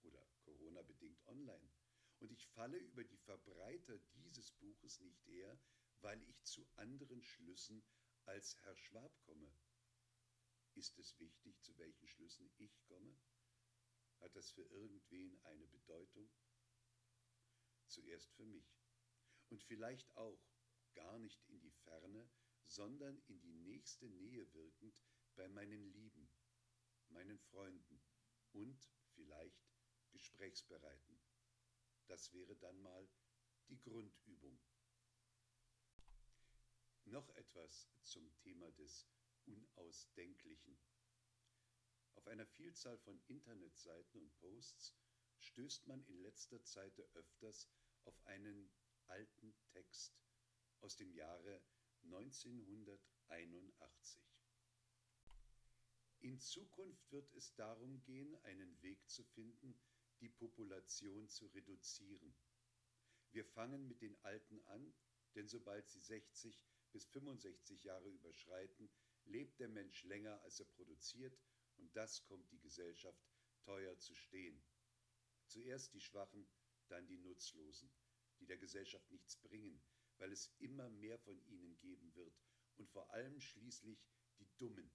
oder 0.03 0.25
Corona 0.41 0.81
bedingt 0.81 1.25
online. 1.27 1.69
Und 2.19 2.31
ich 2.31 2.47
falle 2.47 2.77
über 2.77 3.03
die 3.03 3.17
Verbreiter 3.17 3.97
dieses 4.13 4.51
Buches 4.51 4.99
nicht 4.99 5.25
her, 5.25 5.57
weil 6.01 6.21
ich 6.23 6.43
zu 6.43 6.67
anderen 6.75 7.23
Schlüssen 7.23 7.83
als 8.25 8.57
Herr 8.63 8.75
Schwab 8.77 9.19
komme. 9.21 9.51
Ist 10.75 10.97
es 10.99 11.17
wichtig, 11.19 11.61
zu 11.61 11.77
welchen 11.77 12.07
Schlüssen 12.07 12.51
ich 12.57 12.81
komme? 12.83 13.17
Hat 14.19 14.35
das 14.35 14.51
für 14.51 14.63
irgendwen 14.63 15.39
eine 15.43 15.67
Bedeutung? 15.67 16.29
Zuerst 17.87 18.31
für 18.33 18.45
mich 18.45 18.79
und 19.49 19.63
vielleicht 19.63 20.15
auch 20.15 20.39
gar 20.93 21.17
nicht 21.19 21.43
in 21.47 21.59
die 21.59 21.71
Ferne, 21.71 22.29
sondern 22.67 23.19
in 23.27 23.39
die 23.41 23.53
nächste 23.53 24.07
Nähe 24.09 24.51
wirkend 24.53 25.01
bei 25.35 25.47
meinen 25.47 25.91
Lieben, 25.91 26.29
meinen 27.09 27.39
Freunden 27.39 28.01
und 28.53 28.91
vielleicht 29.15 29.69
Gesprächsbereiten. 30.11 31.19
Das 32.07 32.31
wäre 32.33 32.55
dann 32.55 32.79
mal 32.81 33.07
die 33.69 33.79
Grundübung. 33.79 34.59
Noch 37.05 37.29
etwas 37.31 37.89
zum 38.03 38.31
Thema 38.37 38.71
des 38.71 39.07
Unausdenklichen. 39.45 40.77
Auf 42.19 42.27
einer 42.27 42.45
Vielzahl 42.45 42.97
von 42.97 43.17
Internetseiten 43.29 44.21
und 44.21 44.37
Posts 44.41 44.93
stößt 45.39 45.87
man 45.87 46.03
in 46.07 46.21
letzter 46.21 46.61
Zeit 46.65 46.99
öfters 47.13 47.69
auf 48.03 48.21
einen 48.25 48.69
alten 49.07 49.55
Text 49.71 50.19
aus 50.81 50.97
dem 50.97 51.13
Jahre 51.13 51.61
1981. 52.03 54.21
In 56.19 56.37
Zukunft 56.41 57.09
wird 57.09 57.31
es 57.35 57.55
darum 57.55 58.03
gehen, 58.03 58.35
einen 58.43 58.81
Weg 58.81 59.09
zu 59.09 59.23
finden, 59.23 59.79
die 60.19 60.27
Population 60.27 61.29
zu 61.29 61.47
reduzieren. 61.47 62.35
Wir 63.31 63.45
fangen 63.45 63.87
mit 63.87 64.01
den 64.01 64.17
Alten 64.23 64.61
an, 64.65 64.93
denn 65.35 65.47
sobald 65.47 65.87
sie 65.87 66.01
60 66.01 66.65
bis 66.91 67.05
65 67.05 67.85
Jahre 67.85 68.09
überschreiten, 68.09 68.89
lebt 69.23 69.57
der 69.61 69.69
Mensch 69.69 70.03
länger, 70.03 70.41
als 70.41 70.59
er 70.59 70.65
produziert, 70.65 71.39
und 71.79 71.95
das 71.95 72.23
kommt 72.25 72.51
die 72.51 72.59
Gesellschaft 72.59 73.21
teuer 73.61 73.97
zu 73.97 74.15
stehen. 74.15 74.61
Zuerst 75.45 75.93
die 75.93 76.01
Schwachen, 76.01 76.47
dann 76.87 77.07
die 77.07 77.17
Nutzlosen, 77.17 77.91
die 78.39 78.45
der 78.45 78.57
Gesellschaft 78.57 79.09
nichts 79.11 79.35
bringen, 79.37 79.81
weil 80.17 80.31
es 80.31 80.51
immer 80.59 80.89
mehr 80.89 81.17
von 81.19 81.41
ihnen 81.47 81.75
geben 81.77 82.13
wird, 82.15 82.35
und 82.77 82.89
vor 82.89 83.11
allem 83.11 83.39
schließlich 83.39 83.99
die 84.39 84.47
Dummen. 84.57 84.91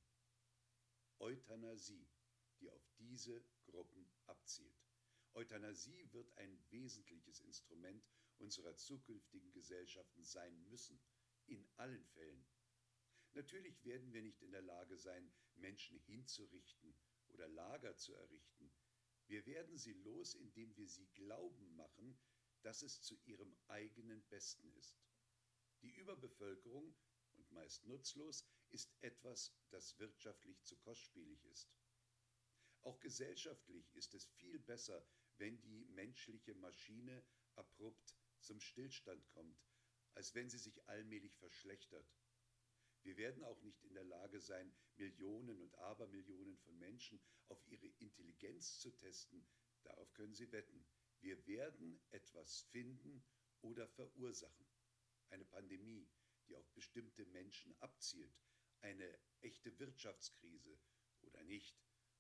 Euthanasie, 1.18 2.08
die 2.60 2.70
auf 2.70 2.86
diese 2.98 3.44
Gruppen 3.64 4.10
abzielt. 4.26 4.74
Euthanasie 5.34 6.12
wird 6.12 6.36
ein 6.38 6.58
wesentliches 6.70 7.40
Instrument 7.40 8.04
unserer 8.38 8.76
zukünftigen 8.76 9.52
Gesellschaften 9.52 10.24
sein 10.24 10.64
müssen, 10.68 11.00
in 11.46 11.66
allen 11.76 12.04
Fällen. 12.06 12.46
Natürlich 13.32 13.84
werden 13.84 14.12
wir 14.12 14.22
nicht 14.22 14.42
in 14.42 14.52
der 14.52 14.62
Lage 14.62 14.96
sein, 14.96 15.32
Menschen 15.56 15.98
hinzurichten 16.00 16.94
oder 17.28 17.48
Lager 17.48 17.96
zu 17.96 18.14
errichten. 18.14 18.72
Wir 19.26 19.46
werden 19.46 19.78
sie 19.78 19.94
los, 19.94 20.34
indem 20.34 20.76
wir 20.76 20.88
sie 20.88 21.06
glauben 21.14 21.74
machen, 21.76 22.18
dass 22.62 22.82
es 22.82 23.02
zu 23.02 23.18
ihrem 23.24 23.56
eigenen 23.68 24.22
Besten 24.28 24.70
ist. 24.74 24.98
Die 25.82 25.90
Überbevölkerung, 25.90 26.94
und 27.32 27.50
meist 27.50 27.84
nutzlos, 27.84 28.46
ist 28.70 28.94
etwas, 29.00 29.52
das 29.70 29.98
wirtschaftlich 29.98 30.62
zu 30.62 30.76
kostspielig 30.76 31.44
ist. 31.46 31.68
Auch 32.82 33.00
gesellschaftlich 33.00 33.94
ist 33.94 34.14
es 34.14 34.26
viel 34.26 34.58
besser, 34.58 35.06
wenn 35.38 35.60
die 35.62 35.84
menschliche 35.86 36.54
Maschine 36.54 37.24
abrupt 37.56 38.16
zum 38.40 38.60
Stillstand 38.60 39.26
kommt, 39.30 39.58
als 40.12 40.34
wenn 40.34 40.48
sie 40.48 40.58
sich 40.58 40.86
allmählich 40.88 41.34
verschlechtert. 41.36 42.06
Wir 43.04 43.18
werden 43.18 43.44
auch 43.44 43.60
nicht 43.60 43.84
in 43.84 43.92
der 43.92 44.04
Lage 44.04 44.40
sein, 44.40 44.74
Millionen 44.96 45.60
und 45.60 45.74
Abermillionen 45.74 46.56
von 46.56 46.78
Menschen 46.78 47.20
auf 47.48 47.62
ihre 47.66 47.86
Intelligenz 47.98 48.80
zu 48.80 48.90
testen. 48.92 49.46
Darauf 49.82 50.10
können 50.14 50.32
Sie 50.32 50.50
wetten. 50.52 50.86
Wir 51.20 51.46
werden 51.46 52.00
etwas 52.12 52.62
finden 52.70 53.22
oder 53.60 53.86
verursachen. 53.88 54.66
Eine 55.28 55.44
Pandemie, 55.44 56.08
die 56.48 56.56
auf 56.56 56.66
bestimmte 56.72 57.26
Menschen 57.26 57.74
abzielt, 57.80 58.34
eine 58.80 59.18
echte 59.42 59.78
Wirtschaftskrise 59.78 60.78
oder 61.20 61.42
nicht, 61.44 61.76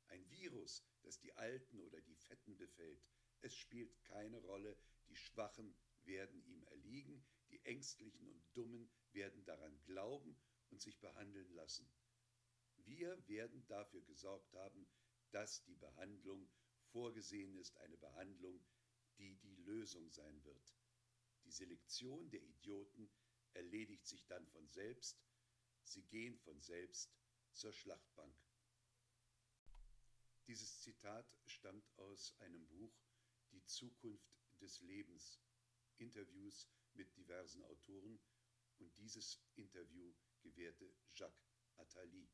ein 0.08 0.28
Virus, 0.30 0.84
das 1.02 1.18
die 1.18 1.34
Alten 1.34 1.80
oder 1.80 2.02
die 2.02 2.16
Fetten 2.16 2.58
befällt. 2.58 3.02
Es 3.40 3.56
spielt 3.56 4.04
keine 4.04 4.36
Rolle, 4.36 4.76
die 5.08 5.16
Schwachen 5.16 5.74
werden 6.04 6.44
ihm 6.44 6.62
erliegen, 6.64 7.24
die 7.48 7.64
Ängstlichen 7.64 8.28
und 8.28 8.42
Dummen 8.52 8.90
werden 9.12 9.44
daran 9.46 9.80
glauben 9.84 10.36
und 10.70 10.80
sich 10.80 10.98
behandeln 10.98 11.50
lassen. 11.54 11.88
Wir 12.86 13.16
werden 13.28 13.66
dafür 13.66 14.02
gesorgt 14.02 14.52
haben, 14.54 14.86
dass 15.30 15.62
die 15.64 15.76
Behandlung 15.76 16.48
vorgesehen 16.92 17.54
ist, 17.56 17.76
eine 17.78 17.96
Behandlung, 17.96 18.64
die 19.18 19.36
die 19.36 19.56
Lösung 19.56 20.10
sein 20.10 20.44
wird. 20.44 20.74
Die 21.44 21.50
Selektion 21.50 22.30
der 22.30 22.42
Idioten 22.42 23.10
erledigt 23.52 24.06
sich 24.06 24.26
dann 24.26 24.46
von 24.46 24.68
selbst, 24.68 25.22
sie 25.82 26.02
gehen 26.02 26.38
von 26.38 26.60
selbst 26.60 27.10
zur 27.52 27.72
Schlachtbank. 27.72 28.34
Dieses 30.46 30.80
Zitat 30.80 31.26
stammt 31.46 31.90
aus 31.98 32.34
einem 32.40 32.66
Buch 32.66 32.92
Die 33.52 33.64
Zukunft 33.64 34.34
des 34.60 34.80
Lebens, 34.80 35.40
Interviews 35.98 36.68
mit 36.94 37.16
diversen 37.16 37.62
Autoren 37.64 38.20
und 38.78 38.96
dieses 38.98 39.40
Interview 39.56 40.12
gewährte 40.44 40.94
Jacques 41.14 41.50
Attali. 41.76 42.28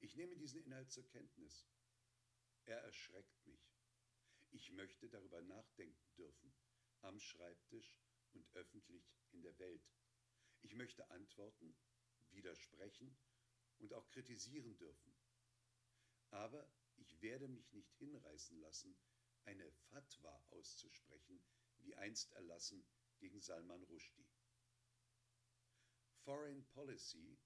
Ich 0.00 0.16
nehme 0.16 0.36
diesen 0.36 0.60
Inhalt 0.64 0.90
zur 0.90 1.06
Kenntnis. 1.06 1.66
Er 2.64 2.78
erschreckt 2.82 3.46
mich. 3.46 3.72
Ich 4.50 4.70
möchte 4.72 5.08
darüber 5.08 5.40
nachdenken 5.42 6.14
dürfen, 6.16 6.52
am 7.00 7.18
Schreibtisch 7.20 7.96
und 8.32 8.46
öffentlich 8.54 9.14
in 9.30 9.42
der 9.42 9.58
Welt. 9.58 9.88
Ich 10.62 10.74
möchte 10.74 11.08
antworten, 11.10 11.74
widersprechen 12.32 13.16
und 13.78 13.92
auch 13.94 14.08
kritisieren 14.08 14.76
dürfen. 14.76 15.14
Aber 16.30 16.68
ich 16.96 17.20
werde 17.22 17.48
mich 17.48 17.72
nicht 17.72 17.94
hinreißen 17.94 18.58
lassen, 18.60 18.96
eine 19.44 19.70
Fatwa 19.90 20.42
auszusprechen, 20.50 21.42
wie 21.78 21.94
einst 21.96 22.32
erlassen 22.32 22.84
gegen 23.18 23.40
Salman 23.40 23.82
Rushdie. 23.84 24.28
Foreign 26.24 26.64
Policy 26.66 27.36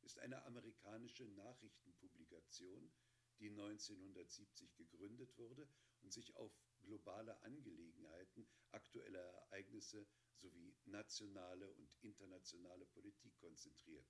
ist 0.00 0.18
eine 0.18 0.42
amerikanische 0.44 1.24
Nachrichtenpublikation, 1.24 2.90
die 3.38 3.50
1970 3.50 4.74
gegründet 4.76 5.36
wurde 5.36 5.68
und 6.00 6.10
sich 6.10 6.34
auf 6.36 6.50
globale 6.84 7.38
Angelegenheiten, 7.42 8.48
aktuelle 8.70 9.18
Ereignisse 9.18 10.06
sowie 10.36 10.74
nationale 10.86 11.70
und 11.74 11.92
internationale 12.00 12.86
Politik 12.86 13.36
konzentriert. 13.36 14.06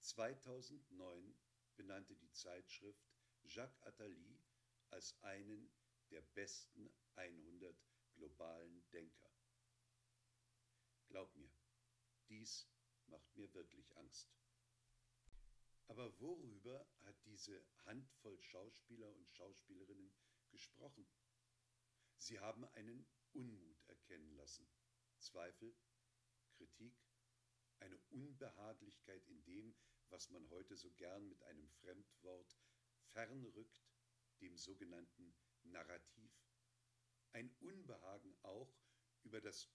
2009 0.00 1.34
benannte 1.76 2.16
die 2.16 2.32
Zeitschrift 2.32 3.12
Jacques 3.44 3.82
Attali 3.82 4.40
als 4.88 5.22
einen 5.22 5.70
der 6.10 6.22
besten 6.34 6.90
100 7.16 7.76
globalen 8.14 8.88
Denker. 8.90 9.30
Glaub 11.08 11.34
mir, 11.36 11.50
dies 12.28 12.68
macht 13.12 13.36
mir 13.36 13.52
wirklich 13.54 13.96
Angst. 13.96 14.28
Aber 15.86 16.18
worüber 16.20 16.86
hat 17.02 17.14
diese 17.26 17.62
Handvoll 17.84 18.40
Schauspieler 18.40 19.08
und 19.14 19.30
Schauspielerinnen 19.30 20.12
gesprochen? 20.50 21.06
Sie 22.16 22.40
haben 22.40 22.64
einen 22.74 23.06
Unmut 23.32 23.82
erkennen 23.88 24.34
lassen, 24.36 24.66
Zweifel, 25.18 25.74
Kritik, 26.56 26.94
eine 27.80 27.98
Unbehaglichkeit 28.10 29.26
in 29.28 29.44
dem, 29.44 29.74
was 30.08 30.30
man 30.30 30.48
heute 30.50 30.76
so 30.76 30.90
gern 30.92 31.28
mit 31.28 31.42
einem 31.42 31.68
Fremdwort 31.68 32.56
fernrückt, 33.12 33.82
dem 34.40 34.56
sogenannten 34.56 35.34
Narrativ, 35.64 36.32
ein 37.32 37.54
Unbehagen 37.60 38.34
auch 38.42 38.72
über 39.24 39.40
das 39.40 39.68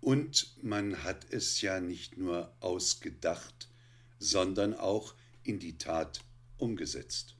und 0.00 0.54
man 0.62 1.02
hat 1.04 1.26
es 1.30 1.60
ja 1.60 1.80
nicht 1.80 2.18
nur 2.18 2.52
ausgedacht, 2.60 3.68
sondern 4.18 4.74
auch 4.74 5.14
in 5.42 5.58
die 5.58 5.78
Tat 5.78 6.20
umgesetzt. 6.58 7.34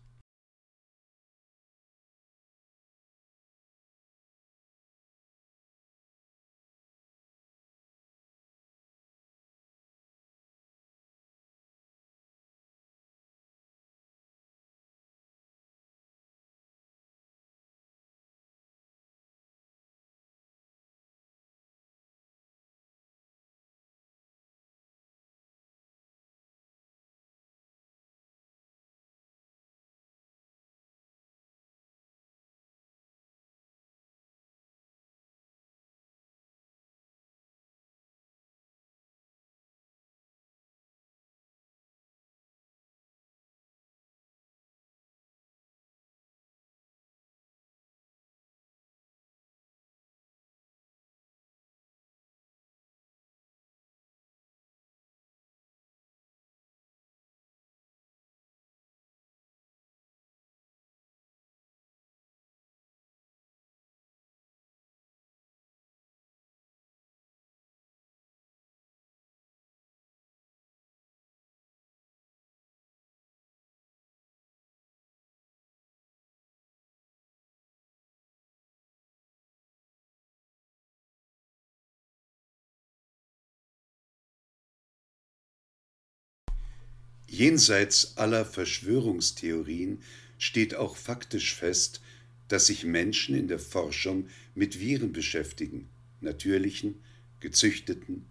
Jenseits 87.36 88.16
aller 88.16 88.44
Verschwörungstheorien 88.44 89.98
steht 90.38 90.76
auch 90.76 90.94
faktisch 90.94 91.52
fest, 91.52 92.00
dass 92.46 92.66
sich 92.66 92.84
Menschen 92.84 93.34
in 93.34 93.48
der 93.48 93.58
Forschung 93.58 94.28
mit 94.54 94.78
Viren 94.78 95.12
beschäftigen, 95.12 95.88
natürlichen, 96.20 96.94
gezüchteten, 97.40 98.24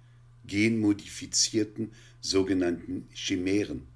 genmodifizierten, 0.46 1.92
sogenannten 2.22 3.10
Chimären. 3.14 3.88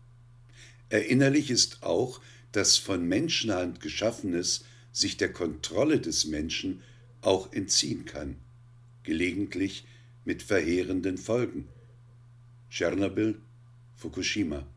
Erinnerlich 0.90 1.52
ist 1.52 1.84
auch, 1.84 2.20
dass 2.52 2.76
von 2.76 3.08
Menschenhand 3.08 3.80
geschaffenes 3.80 4.66
sich 4.92 5.16
der 5.16 5.32
Kontrolle 5.32 6.02
des 6.02 6.26
Menschen 6.26 6.82
auch 7.22 7.54
entziehen 7.54 8.04
kann, 8.04 8.36
gelegentlich 9.04 9.86
mit 10.26 10.44
verheerenden 10.44 11.18
Folgen. 11.18 11.70
Tschernobyl, 12.70 13.40
Fukushima. 13.96 14.68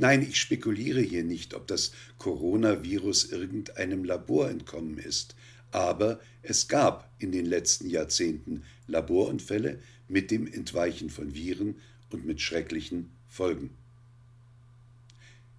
Nein, 0.00 0.22
ich 0.22 0.40
spekuliere 0.40 1.02
hier 1.02 1.24
nicht, 1.24 1.52
ob 1.52 1.66
das 1.66 1.92
Coronavirus 2.16 3.32
irgendeinem 3.32 4.02
Labor 4.02 4.48
entkommen 4.48 4.96
ist, 4.96 5.36
aber 5.72 6.20
es 6.40 6.68
gab 6.68 7.12
in 7.18 7.32
den 7.32 7.44
letzten 7.44 7.90
Jahrzehnten 7.90 8.62
Laborunfälle 8.86 9.78
mit 10.08 10.30
dem 10.30 10.50
Entweichen 10.50 11.10
von 11.10 11.34
Viren 11.34 11.74
und 12.08 12.24
mit 12.24 12.40
schrecklichen 12.40 13.10
Folgen. 13.28 13.76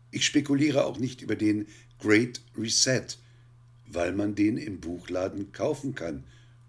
Ich 0.09 0.25
spekuliere 0.25 0.85
auch 0.85 0.97
nicht 0.97 1.21
über 1.21 1.35
den 1.35 1.67
Great 1.99 2.41
Reset, 2.57 3.05
weil 3.85 4.11
man 4.11 4.33
den 4.33 4.57
im 4.57 4.79
Buchladen 4.79 5.51
kaufen 5.51 5.93
kann 5.93 6.23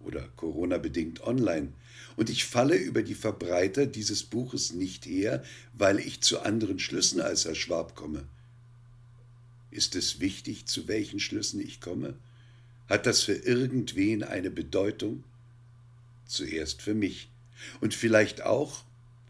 oder 0.05 0.29
Corona-bedingt 0.37 1.23
online. 1.23 1.73
Und 2.17 2.31
ich 2.31 2.45
falle 2.45 2.77
über 2.77 3.03
die 3.03 3.15
Verbreiter 3.15 3.87
dieses 3.87 4.23
Buches 4.23 4.73
nicht 4.73 5.07
her, 5.07 5.43
weil 5.73 5.99
ich 5.99 6.21
zu 6.21 6.41
anderen 6.41 6.79
Schlüssen 6.79 7.21
als 7.21 7.45
Herr 7.45 7.55
Schwab 7.55 7.95
komme. 7.95 8.25
Ist 9.71 9.97
es 9.97 10.21
wichtig, 10.21 10.67
zu 10.67 10.89
welchen 10.89 11.21
Schlüssen 11.21 11.61
ich 11.61 11.81
komme? 11.81 12.15
Hat 12.89 13.07
das 13.07 13.23
für 13.23 13.35
irgendwen 13.35 14.23
eine 14.23 14.51
Bedeutung? 14.51 15.25
Zuerst 16.27 16.83
für 16.83 16.95
mich. 16.95 17.31
Und 17.81 17.95
vielleicht 17.95 18.43
auch, 18.43 18.85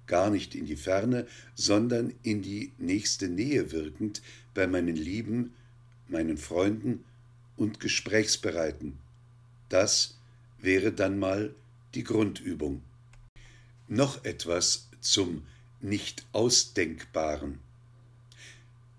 gar 0.07 0.31
nicht 0.31 0.55
in 0.55 0.67
die 0.67 0.77
Ferne, 0.77 1.27
sondern 1.55 2.13
in 2.23 2.43
die 2.43 2.73
nächste 2.79 3.29
Nähe 3.29 3.73
wirkend 3.73 4.21
bei 4.53 4.67
meinen 4.67 4.97
Lieben, 4.97 5.55
meinen 6.09 6.37
Freunden 6.37 7.05
und 7.57 7.81
Gesprächsbereiten. 7.81 8.99
Das 9.69 10.19
wäre 10.63 10.93
dann 10.93 11.19
mal 11.19 11.55
die 11.95 12.05
Grundübung. 12.05 12.83
Noch 13.89 14.25
etwas 14.25 14.89
zum 15.01 15.43
Nicht-Ausdenkbaren. 15.81 17.59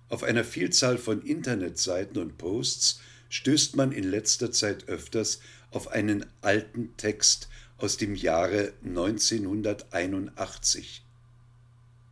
Auf 0.10 0.24
einer 0.24 0.44
Vielzahl 0.44 1.00
von 1.00 1.24
Internetseiten 1.24 2.22
und 2.22 2.38
Posts 2.38 3.00
stößt 3.30 3.76
man 3.76 3.92
in 3.92 4.04
letzter 4.04 4.52
Zeit 4.52 4.88
öfters 4.88 5.40
auf 5.72 5.88
einen 5.88 6.28
alten 6.42 6.96
Text 6.98 7.50
aus 7.78 7.98
dem 7.98 8.14
Jahre 8.14 8.74
1981. 8.86 11.04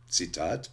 Zitat 0.08 0.72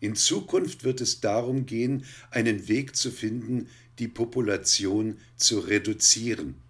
In 0.00 0.16
Zukunft 0.16 0.84
wird 0.84 1.02
es 1.02 1.20
darum 1.20 1.66
gehen, 1.66 2.06
einen 2.30 2.68
Weg 2.68 2.96
zu 2.96 3.10
finden, 3.10 3.68
die 3.98 4.08
Population 4.08 5.18
zu 5.36 5.60
reduzieren. 5.60 6.63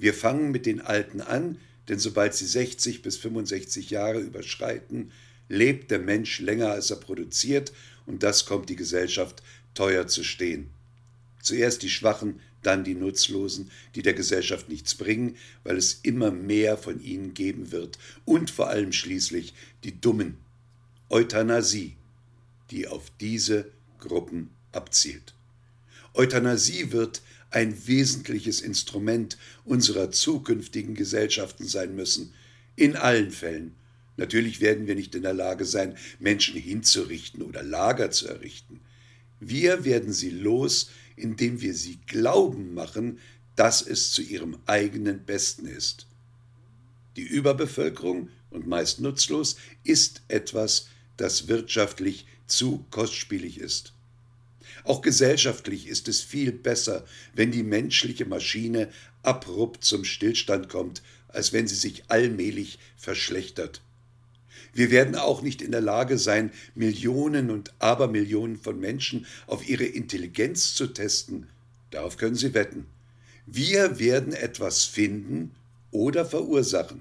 Wir 0.00 0.14
fangen 0.14 0.50
mit 0.50 0.64
den 0.64 0.80
Alten 0.80 1.20
an, 1.20 1.58
denn 1.88 1.98
sobald 1.98 2.34
sie 2.34 2.46
60 2.46 3.02
bis 3.02 3.18
65 3.18 3.90
Jahre 3.90 4.20
überschreiten, 4.20 5.12
lebt 5.50 5.90
der 5.90 5.98
Mensch 5.98 6.40
länger 6.40 6.70
als 6.70 6.90
er 6.90 6.96
produziert 6.96 7.74
und 8.06 8.22
das 8.22 8.46
kommt 8.46 8.70
die 8.70 8.76
Gesellschaft 8.76 9.42
teuer 9.74 10.06
zu 10.06 10.24
stehen. 10.24 10.70
Zuerst 11.42 11.82
die 11.82 11.90
Schwachen, 11.90 12.40
dann 12.62 12.82
die 12.82 12.94
Nutzlosen, 12.94 13.70
die 13.94 14.00
der 14.00 14.14
Gesellschaft 14.14 14.70
nichts 14.70 14.94
bringen, 14.94 15.36
weil 15.64 15.76
es 15.76 16.00
immer 16.02 16.30
mehr 16.30 16.78
von 16.78 17.02
ihnen 17.02 17.34
geben 17.34 17.70
wird 17.70 17.98
und 18.24 18.50
vor 18.50 18.68
allem 18.68 18.92
schließlich 18.92 19.52
die 19.84 20.00
Dummen. 20.00 20.38
Euthanasie, 21.10 21.96
die 22.70 22.88
auf 22.88 23.12
diese 23.20 23.70
Gruppen 23.98 24.48
abzielt. 24.72 25.34
Euthanasie 26.14 26.90
wird 26.90 27.20
ein 27.50 27.86
wesentliches 27.86 28.60
Instrument 28.60 29.36
unserer 29.64 30.10
zukünftigen 30.10 30.94
Gesellschaften 30.94 31.66
sein 31.66 31.94
müssen, 31.94 32.32
in 32.76 32.96
allen 32.96 33.30
Fällen. 33.30 33.74
Natürlich 34.16 34.60
werden 34.60 34.86
wir 34.86 34.94
nicht 34.94 35.14
in 35.14 35.22
der 35.22 35.34
Lage 35.34 35.64
sein, 35.64 35.96
Menschen 36.18 36.60
hinzurichten 36.60 37.42
oder 37.42 37.62
Lager 37.62 38.10
zu 38.10 38.28
errichten. 38.28 38.80
Wir 39.40 39.84
werden 39.84 40.12
sie 40.12 40.30
los, 40.30 40.90
indem 41.16 41.60
wir 41.60 41.74
sie 41.74 41.98
glauben 42.06 42.74
machen, 42.74 43.18
dass 43.56 43.82
es 43.82 44.10
zu 44.12 44.22
ihrem 44.22 44.58
eigenen 44.66 45.24
Besten 45.24 45.66
ist. 45.66 46.06
Die 47.16 47.22
Überbevölkerung, 47.22 48.28
und 48.50 48.66
meist 48.66 49.00
nutzlos, 49.00 49.56
ist 49.84 50.22
etwas, 50.28 50.88
das 51.16 51.48
wirtschaftlich 51.48 52.26
zu 52.46 52.84
kostspielig 52.90 53.58
ist. 53.58 53.92
Auch 54.84 55.02
gesellschaftlich 55.02 55.86
ist 55.86 56.08
es 56.08 56.20
viel 56.20 56.52
besser, 56.52 57.04
wenn 57.34 57.50
die 57.50 57.62
menschliche 57.62 58.24
Maschine 58.24 58.88
abrupt 59.22 59.84
zum 59.84 60.04
Stillstand 60.04 60.68
kommt, 60.68 61.02
als 61.28 61.52
wenn 61.52 61.66
sie 61.66 61.74
sich 61.74 62.04
allmählich 62.08 62.78
verschlechtert. 62.96 63.82
Wir 64.72 64.90
werden 64.90 65.16
auch 65.16 65.42
nicht 65.42 65.62
in 65.62 65.72
der 65.72 65.80
Lage 65.80 66.16
sein, 66.18 66.52
Millionen 66.74 67.50
und 67.50 67.72
Abermillionen 67.80 68.56
von 68.56 68.78
Menschen 68.78 69.26
auf 69.46 69.68
ihre 69.68 69.84
Intelligenz 69.84 70.74
zu 70.74 70.86
testen. 70.88 71.48
Darauf 71.90 72.16
können 72.16 72.36
Sie 72.36 72.54
wetten. 72.54 72.86
Wir 73.46 73.98
werden 73.98 74.32
etwas 74.32 74.84
finden 74.84 75.52
oder 75.90 76.24
verursachen. 76.24 77.00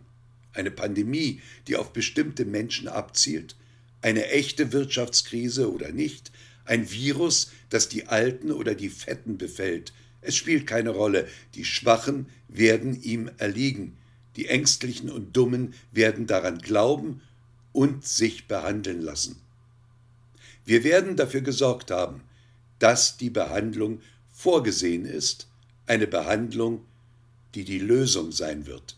Eine 0.54 0.72
Pandemie, 0.72 1.42
die 1.68 1.76
auf 1.76 1.94
bestimmte 1.94 2.44
Menschen 2.44 2.88
abzielt, 2.88 3.56
eine 4.02 4.28
echte 4.30 4.72
Wirtschaftskrise 4.72 5.72
oder 5.72 5.92
nicht, 5.92 6.32
ein 6.70 6.92
Virus, 6.92 7.52
das 7.70 7.90
die 7.90 8.08
Alten 8.08 8.52
oder 8.52 8.76
die 8.76 8.90
Fetten 8.90 9.38
befällt. 9.38 9.92
Es 10.22 10.36
spielt 10.36 10.68
keine 10.68 10.92
Rolle. 10.92 11.28
Die 11.56 11.66
Schwachen 11.66 12.28
werden 12.48 13.02
ihm 13.02 13.30
erliegen. 13.38 13.98
Die 14.36 14.48
Ängstlichen 14.48 15.10
und 15.10 15.36
Dummen 15.36 15.74
werden 15.92 16.28
daran 16.28 16.60
glauben 16.60 17.22
und 17.72 18.06
sich 18.06 18.48
behandeln 18.48 19.02
lassen. 19.02 19.38
Wir 20.64 20.84
werden 20.84 21.16
dafür 21.16 21.42
gesorgt 21.42 21.90
haben, 21.90 22.22
dass 22.78 23.18
die 23.18 23.32
Behandlung 23.32 24.02
vorgesehen 24.32 25.06
ist, 25.06 25.48
eine 25.88 26.06
Behandlung, 26.06 26.86
die 27.56 27.64
die 27.64 27.80
Lösung 27.80 28.32
sein 28.32 28.68
wird. 28.68 28.96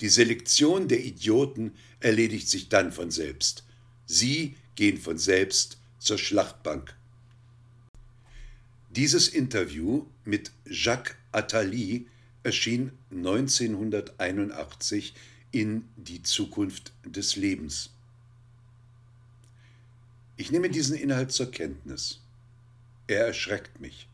Die 0.00 0.08
Selektion 0.08 0.86
der 0.86 1.04
Idioten 1.04 1.72
erledigt 1.98 2.48
sich 2.48 2.68
dann 2.68 2.92
von 2.92 3.10
selbst. 3.10 3.64
Sie 4.06 4.54
gehen 4.76 4.96
von 4.96 5.18
selbst 5.18 5.78
zur 5.98 6.18
Schlachtbank. 6.18 6.94
Dieses 8.90 9.28
Interview 9.28 10.06
mit 10.24 10.52
Jacques 10.64 11.16
Attali 11.32 12.06
erschien 12.42 12.92
1981 13.10 15.14
in 15.52 15.84
Die 15.96 16.22
Zukunft 16.22 16.92
des 17.04 17.36
Lebens. 17.36 17.90
Ich 20.36 20.52
nehme 20.52 20.70
diesen 20.70 20.96
Inhalt 20.96 21.32
zur 21.32 21.50
Kenntnis. 21.50 22.20
Er 23.06 23.26
erschreckt 23.26 23.80
mich. 23.80 24.08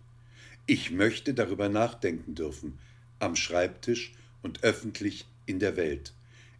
Ich 0.66 0.90
möchte 0.90 1.34
darüber 1.34 1.68
nachdenken 1.68 2.34
dürfen, 2.34 2.78
am 3.18 3.36
Schreibtisch 3.36 4.14
und 4.42 4.62
öffentlich 4.62 5.26
in 5.46 5.58
der 5.58 5.76
Welt. 5.76 6.12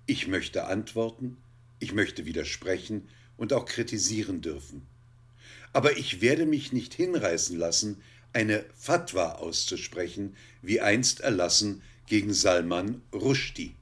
Ich 0.06 0.28
möchte 0.28 0.66
antworten, 0.66 1.38
ich 1.78 1.94
möchte 1.94 2.26
widersprechen 2.26 3.08
und 3.36 3.52
auch 3.52 3.64
kritisieren 3.64 4.42
dürfen. 4.42 4.82
Aber 5.74 5.98
ich 5.98 6.22
werde 6.22 6.46
mich 6.46 6.72
nicht 6.72 6.94
hinreißen 6.94 7.58
lassen, 7.58 8.00
eine 8.32 8.64
Fatwa 8.74 9.32
auszusprechen, 9.32 10.34
wie 10.62 10.80
einst 10.80 11.20
erlassen 11.20 11.82
gegen 12.06 12.32
Salman 12.32 13.02
Rushdie. 13.12 13.74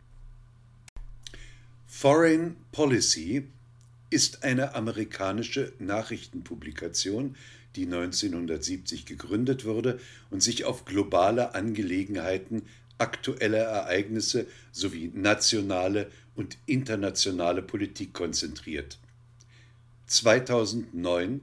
Foreign 1.86 2.56
Policy 2.72 3.46
ist 4.08 4.42
eine 4.42 4.74
amerikanische 4.74 5.74
Nachrichtenpublikation, 5.78 7.36
die 7.76 7.84
1970 7.84 9.04
gegründet 9.04 9.64
wurde 9.66 10.00
und 10.30 10.42
sich 10.42 10.64
auf 10.64 10.86
globale 10.86 11.54
Angelegenheiten, 11.54 12.62
aktuelle 12.96 13.58
Ereignisse 13.58 14.46
sowie 14.70 15.10
nationale 15.14 16.10
und 16.34 16.56
internationale 16.64 17.60
Politik 17.60 18.14
konzentriert. 18.14 18.98
2009 20.06 21.42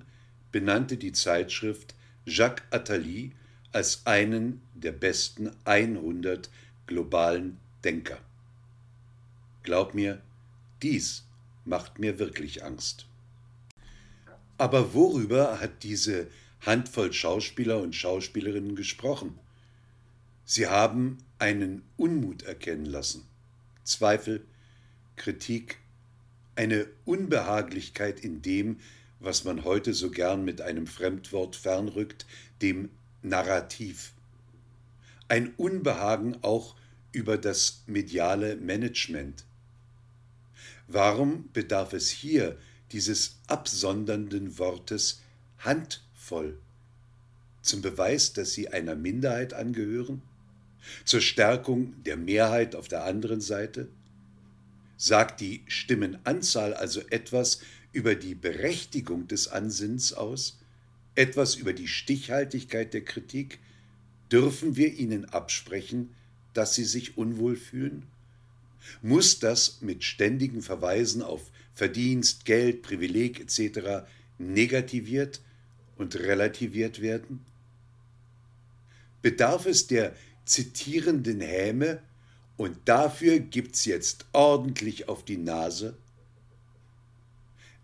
benannte 0.52 0.98
die 0.98 1.12
Zeitschrift 1.12 1.96
Jacques 2.26 2.64
Attali 2.72 3.34
als 3.72 4.06
einen 4.06 4.62
der 4.74 4.92
besten 4.92 5.52
100 5.66 6.50
globalen 6.88 7.58
Denker. 7.84 8.20
Glaub 9.64 9.94
mir, 9.94 10.22
dies 10.82 11.26
macht 11.66 12.00
mir 12.00 12.20
wirklich 12.20 12.64
Angst. 12.64 13.06
Aber 14.58 14.94
worüber 14.94 15.60
hat 15.60 15.84
diese 15.84 16.28
Handvoll 16.62 17.14
Schauspieler 17.14 17.80
und 17.80 17.96
Schauspielerinnen 17.96 18.76
gesprochen? 18.76 19.38
Sie 20.46 20.68
haben 20.68 21.20
einen 21.38 21.84
Unmut 21.96 22.44
erkennen 22.44 22.86
lassen, 22.86 23.26
Zweifel, 23.84 24.44
Kritik, 25.16 25.78
eine 26.56 26.88
Unbehaglichkeit 27.06 28.20
in 28.20 28.42
dem, 28.42 28.80
was 29.20 29.44
man 29.44 29.64
heute 29.64 29.94
so 29.94 30.10
gern 30.12 30.46
mit 30.46 30.62
einem 30.62 30.88
Fremdwort 30.88 31.56
fernrückt, 31.56 32.26
dem 32.62 32.90
Narrativ. 33.22 34.14
Ein 35.28 35.54
Unbehagen 35.56 36.38
auch 36.42 36.76
über 37.12 37.38
das 37.38 37.84
mediale 37.88 38.56
Management, 38.56 39.44
Warum 40.92 41.52
bedarf 41.54 41.94
es 41.94 42.10
hier 42.10 42.58
dieses 42.92 43.38
absondernden 43.46 44.58
Wortes 44.58 45.22
handvoll? 45.60 46.58
Zum 47.62 47.84
Beweis, 47.84 48.34
dass 48.34 48.54
sie 48.54 48.70
einer 48.70 48.96
Minderheit 48.96 49.54
angehören? 49.54 50.24
Zur 51.06 51.22
Stärkung 51.22 51.94
der 52.06 52.18
Mehrheit 52.18 52.76
auf 52.76 52.88
der 52.88 53.04
anderen 53.04 53.40
Seite? 53.40 53.88
Sagt 54.98 55.42
die 55.42 55.62
Stimmenanzahl 55.68 56.74
also 56.74 57.02
etwas 57.12 57.62
über 57.92 58.16
die 58.16 58.36
Berechtigung 58.36 59.28
des 59.28 59.48
Ansinns 59.48 60.14
aus? 60.14 60.60
Etwas 61.16 61.56
über 61.56 61.74
die 61.74 61.88
Stichhaltigkeit 61.88 62.94
der 62.94 63.04
Kritik? 63.04 63.60
Dürfen 64.32 64.76
wir 64.76 64.94
ihnen 64.94 65.26
absprechen, 65.26 66.14
dass 66.54 66.76
sie 66.76 66.86
sich 66.86 67.18
unwohl 67.18 67.56
fühlen? 67.56 68.06
Muss 69.02 69.40
das 69.40 69.82
mit 69.82 70.04
ständigen 70.04 70.62
Verweisen 70.62 71.22
auf 71.22 71.52
Verdienst, 71.74 72.46
Geld, 72.46 72.82
Privileg 72.82 73.40
etc. 73.40 74.06
negativiert 74.38 75.42
und 75.98 76.16
relativiert 76.16 77.02
werden? 77.02 77.46
Bedarf 79.22 79.66
es 79.66 79.88
der 79.88 80.16
zitierenden 80.46 81.42
Häme 81.42 82.02
und 82.58 82.78
dafür 82.86 83.40
gibt's 83.40 83.86
jetzt 83.86 84.26
ordentlich 84.34 85.10
auf 85.10 85.24
die 85.24 85.38
Nase? 85.38 85.98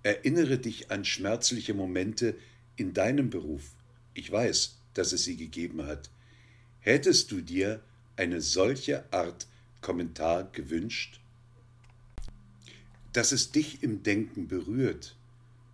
Erinnere 0.06 0.60
dich 0.60 0.92
an 0.92 1.04
schmerzliche 1.04 1.74
Momente 1.74 2.36
in 2.76 2.94
deinem 2.94 3.32
Beruf. 3.32 3.72
Ich 4.14 4.32
weiß, 4.32 4.78
dass 4.94 5.14
es 5.14 5.24
sie 5.24 5.36
gegeben 5.36 5.88
hat. 5.88 6.12
Hättest 6.80 7.32
du 7.32 7.42
dir 7.42 7.82
eine 8.16 8.40
solche 8.40 9.12
Art 9.12 9.48
Kommentar 9.82 10.44
gewünscht, 10.52 11.20
dass 13.14 13.32
es 13.32 13.52
dich 13.52 13.82
im 13.82 14.04
Denken 14.04 14.48
berührt, 14.48 15.16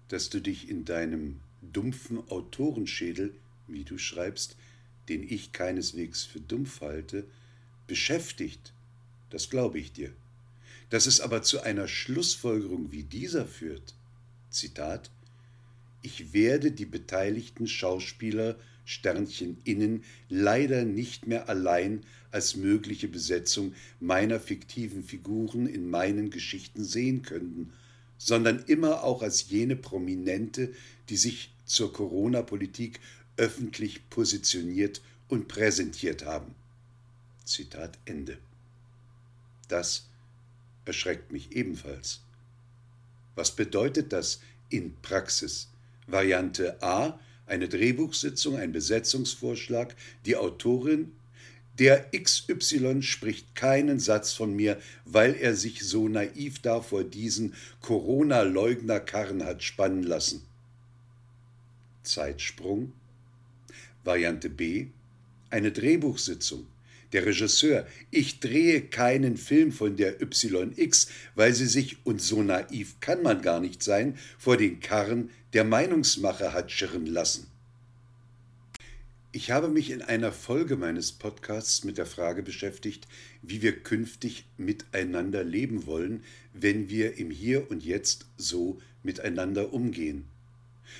dass 0.07 0.29
du 0.29 0.39
dich 0.39 0.69
in 0.69 0.85
deinem 0.85 1.41
dumpfen 1.61 2.25
Autorenschädel, 2.29 3.35
wie 3.67 3.83
du 3.83 3.97
schreibst, 3.97 4.55
den 5.09 5.29
ich 5.29 5.51
keineswegs 5.51 6.23
für 6.23 6.39
dumpf 6.39 6.79
halte, 6.79 7.25
beschäftigt, 7.85 8.71
das 9.29 9.49
glaube 9.49 9.77
ich 9.77 9.91
dir. 9.91 10.13
Dass 10.89 11.05
es 11.05 11.19
aber 11.19 11.43
zu 11.43 11.59
einer 11.63 11.89
Schlussfolgerung 11.89 12.93
wie 12.93 13.03
dieser 13.03 13.45
führt, 13.45 13.93
Zitat, 14.51 15.09
ich 16.03 16.33
werde 16.33 16.71
die 16.71 16.85
beteiligten 16.85 17.67
Schauspieler 17.67 18.57
Sternchen 18.85 19.57
innen 19.63 20.03
leider 20.27 20.83
nicht 20.83 21.27
mehr 21.27 21.47
allein 21.47 22.03
als 22.31 22.55
mögliche 22.55 23.07
Besetzung 23.07 23.73
meiner 23.99 24.39
fiktiven 24.39 25.03
Figuren 25.03 25.67
in 25.67 25.89
meinen 25.89 26.29
Geschichten 26.29 26.83
sehen 26.83 27.21
könnten, 27.21 27.71
sondern 28.17 28.59
immer 28.65 29.03
auch 29.03 29.21
als 29.21 29.49
jene 29.49 29.75
Prominente, 29.75 30.73
die 31.09 31.17
sich 31.17 31.53
zur 31.65 31.93
Corona-Politik 31.93 32.99
öffentlich 33.37 34.09
positioniert 34.09 35.01
und 35.29 35.47
präsentiert 35.47 36.25
haben. 36.25 36.53
Zitat 37.45 37.97
Ende. 38.05 38.37
Das 39.67 40.07
erschreckt 40.85 41.31
mich 41.31 41.53
ebenfalls. 41.53 42.21
Was 43.35 43.55
bedeutet 43.55 44.13
das 44.13 44.41
in 44.69 44.95
Praxis? 45.01 45.69
Variante 46.07 46.81
A 46.81 47.19
eine 47.51 47.67
Drehbuchsitzung, 47.67 48.55
ein 48.55 48.71
Besetzungsvorschlag, 48.71 49.93
die 50.25 50.37
Autorin, 50.37 51.11
der 51.79 52.09
XY 52.11 53.01
spricht 53.01 53.55
keinen 53.55 53.99
Satz 53.99 54.31
von 54.31 54.53
mir, 54.55 54.79
weil 55.03 55.35
er 55.35 55.55
sich 55.55 55.83
so 55.83 56.07
naiv 56.07 56.59
da 56.59 56.81
vor 56.81 57.03
diesen 57.03 57.53
Corona-Leugner-Karren 57.81 59.43
hat 59.43 59.63
spannen 59.63 60.03
lassen. 60.03 60.43
Zeitsprung. 62.03 62.93
Variante 64.03 64.49
B. 64.49 64.87
Eine 65.49 65.71
Drehbuchsitzung. 65.71 66.67
Der 67.13 67.25
Regisseur, 67.25 67.85
ich 68.09 68.39
drehe 68.39 68.81
keinen 68.81 69.35
Film 69.35 69.71
von 69.71 69.97
der 69.97 70.21
YX, 70.21 71.07
weil 71.35 71.53
sie 71.53 71.67
sich, 71.67 72.05
und 72.05 72.21
so 72.21 72.41
naiv 72.41 72.99
kann 73.01 73.21
man 73.21 73.41
gar 73.41 73.59
nicht 73.59 73.83
sein, 73.83 74.17
vor 74.37 74.55
den 74.55 74.79
Karren 74.79 75.29
der 75.53 75.65
Meinungsmacher 75.65 76.53
hat 76.53 76.71
schirren 76.71 77.05
lassen. 77.05 77.47
Ich 79.33 79.49
habe 79.51 79.69
mich 79.69 79.91
in 79.91 80.01
einer 80.01 80.33
Folge 80.33 80.75
meines 80.75 81.13
Podcasts 81.13 81.85
mit 81.85 81.97
der 81.97 82.05
Frage 82.05 82.43
beschäftigt, 82.43 83.07
wie 83.41 83.61
wir 83.61 83.81
künftig 83.81 84.45
miteinander 84.57 85.45
leben 85.45 85.85
wollen, 85.85 86.23
wenn 86.53 86.89
wir 86.89 87.17
im 87.17 87.31
Hier 87.31 87.71
und 87.71 87.83
Jetzt 87.83 88.25
so 88.35 88.79
miteinander 89.03 89.71
umgehen. 89.73 90.25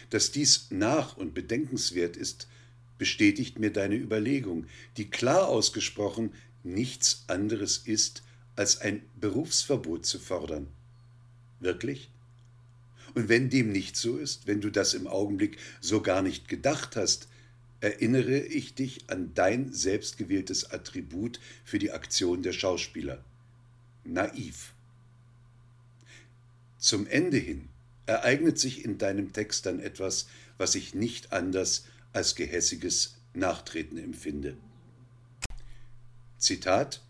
Dass 0.09 0.31
dies 0.31 0.67
nach 0.69 1.17
und 1.17 1.33
bedenkenswert 1.33 2.15
ist, 2.15 2.47
bestätigt 3.01 3.57
mir 3.57 3.73
deine 3.73 3.95
Überlegung, 3.95 4.67
die 4.95 5.09
klar 5.09 5.47
ausgesprochen 5.47 6.35
nichts 6.61 7.23
anderes 7.25 7.79
ist, 7.79 8.21
als 8.55 8.79
ein 8.79 9.01
Berufsverbot 9.19 10.05
zu 10.05 10.19
fordern. 10.19 10.67
Wirklich? 11.59 12.11
Und 13.15 13.27
wenn 13.27 13.49
dem 13.49 13.71
nicht 13.71 13.97
so 13.97 14.17
ist, 14.19 14.45
wenn 14.45 14.61
du 14.61 14.69
das 14.69 14.93
im 14.93 15.07
Augenblick 15.07 15.57
so 15.79 16.03
gar 16.03 16.21
nicht 16.21 16.47
gedacht 16.47 16.95
hast, 16.95 17.27
erinnere 17.79 18.37
ich 18.37 18.75
dich 18.75 19.09
an 19.09 19.31
dein 19.33 19.73
selbstgewähltes 19.73 20.69
Attribut 20.69 21.39
für 21.65 21.79
die 21.79 21.89
Aktion 21.89 22.43
der 22.43 22.53
Schauspieler. 22.53 23.25
Naiv. 24.03 24.73
Zum 26.77 27.07
Ende 27.07 27.37
hin 27.37 27.67
ereignet 28.05 28.59
sich 28.59 28.85
in 28.85 28.99
deinem 28.99 29.33
Text 29.33 29.65
dann 29.65 29.79
etwas, 29.79 30.27
was 30.59 30.75
ich 30.75 30.93
nicht 30.93 31.33
anders 31.33 31.85
als 32.13 32.35
gehässiges 32.35 33.15
Nachtreten 33.33 33.97
empfinde. 33.97 34.57
Zitat 36.37 37.01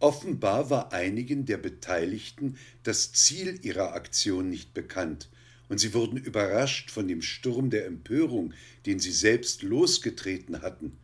Offenbar 0.00 0.70
war 0.70 0.92
einigen 0.92 1.44
der 1.44 1.56
Beteiligten 1.56 2.56
das 2.84 3.12
Ziel 3.12 3.58
ihrer 3.62 3.94
Aktion 3.94 4.48
nicht 4.48 4.72
bekannt, 4.72 5.28
und 5.68 5.78
sie 5.78 5.92
wurden 5.92 6.16
überrascht 6.16 6.90
von 6.90 7.08
dem 7.08 7.20
Sturm 7.20 7.68
der 7.68 7.86
Empörung, 7.86 8.54
den 8.86 9.00
sie 9.00 9.12
selbst 9.12 9.62
losgetreten 9.62 10.62
hatten. 10.62 10.96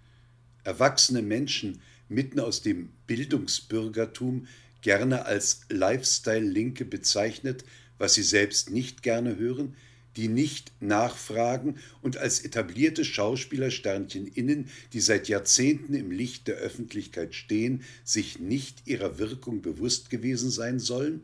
Erwachsene 0.62 1.22
Menschen 1.22 1.82
mitten 2.08 2.40
aus 2.40 2.62
dem 2.62 2.90
Bildungsbürgertum, 3.06 4.46
gerne 4.80 5.24
als 5.26 5.62
Lifestyle-Linke 5.70 6.84
bezeichnet, 6.84 7.64
was 7.98 8.14
sie 8.14 8.22
selbst 8.22 8.70
nicht 8.70 9.02
gerne 9.02 9.36
hören, 9.36 9.76
die 10.16 10.28
nicht 10.28 10.72
nachfragen 10.80 11.76
und 12.02 12.16
als 12.16 12.44
etablierte 12.44 13.04
Schauspielersternchen 13.04 14.26
innen, 14.26 14.68
die 14.92 15.00
seit 15.00 15.28
Jahrzehnten 15.28 15.94
im 15.94 16.10
Licht 16.10 16.48
der 16.48 16.56
Öffentlichkeit 16.56 17.34
stehen, 17.34 17.82
sich 18.04 18.38
nicht 18.38 18.86
ihrer 18.86 19.18
Wirkung 19.18 19.62
bewusst 19.62 20.10
gewesen 20.10 20.50
sein 20.50 20.78
sollen? 20.78 21.22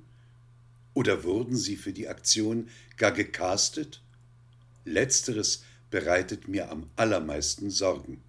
Oder 0.95 1.25
wurden 1.25 1.57
sie 1.57 1.77
für 1.77 1.93
die 1.93 2.09
Aktion 2.09 2.69
gar 2.97 3.13
gecastet? 3.13 4.03
Letzteres 4.85 5.63
bereitet 5.91 6.49
mir 6.49 6.71
am 6.71 6.89
allermeisten 6.97 7.71
Sorgen. 7.71 8.23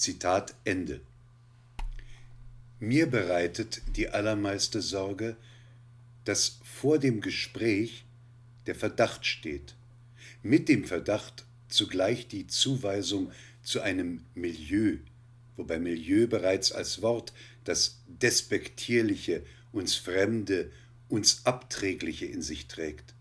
Zitat 0.00 0.54
Ende. 0.64 1.02
Mir 2.78 3.06
bereitet 3.06 3.82
die 3.96 4.08
allermeiste 4.08 4.80
Sorge, 4.80 5.36
dass 6.24 6.58
vor 6.64 6.98
dem 6.98 7.20
Gespräch 7.20 8.06
der 8.64 8.74
Verdacht 8.74 9.26
steht, 9.26 9.74
mit 10.42 10.70
dem 10.70 10.86
Verdacht 10.86 11.44
zugleich 11.68 12.28
die 12.28 12.46
Zuweisung 12.46 13.30
zu 13.62 13.82
einem 13.82 14.24
Milieu, 14.34 14.96
wobei 15.58 15.78
Milieu 15.78 16.26
bereits 16.26 16.72
als 16.72 17.02
Wort 17.02 17.34
das 17.64 18.00
Despektierliche, 18.06 19.42
uns 19.70 19.96
Fremde, 19.96 20.72
uns 21.10 21.44
Abträgliche 21.44 22.24
in 22.24 22.40
sich 22.40 22.68
trägt. 22.68 23.12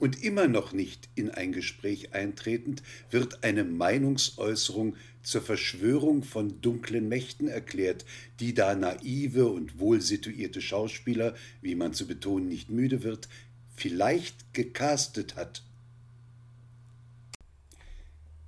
Und 0.00 0.20
immer 0.22 0.48
noch 0.48 0.72
nicht 0.72 1.08
in 1.14 1.30
ein 1.30 1.52
Gespräch 1.52 2.12
eintretend, 2.12 2.82
wird 3.10 3.44
eine 3.44 3.62
Meinungsäußerung 3.62 4.96
zur 5.28 5.42
Verschwörung 5.42 6.22
von 6.22 6.62
dunklen 6.62 7.06
Mächten 7.06 7.48
erklärt, 7.48 8.06
die 8.40 8.54
da 8.54 8.74
naive 8.74 9.46
und 9.46 9.78
wohlsituierte 9.78 10.62
Schauspieler, 10.62 11.34
wie 11.60 11.74
man 11.74 11.92
zu 11.92 12.06
betonen 12.06 12.48
nicht 12.48 12.70
müde 12.70 13.02
wird, 13.02 13.28
vielleicht 13.76 14.54
gecastet 14.54 15.36
hat. 15.36 15.62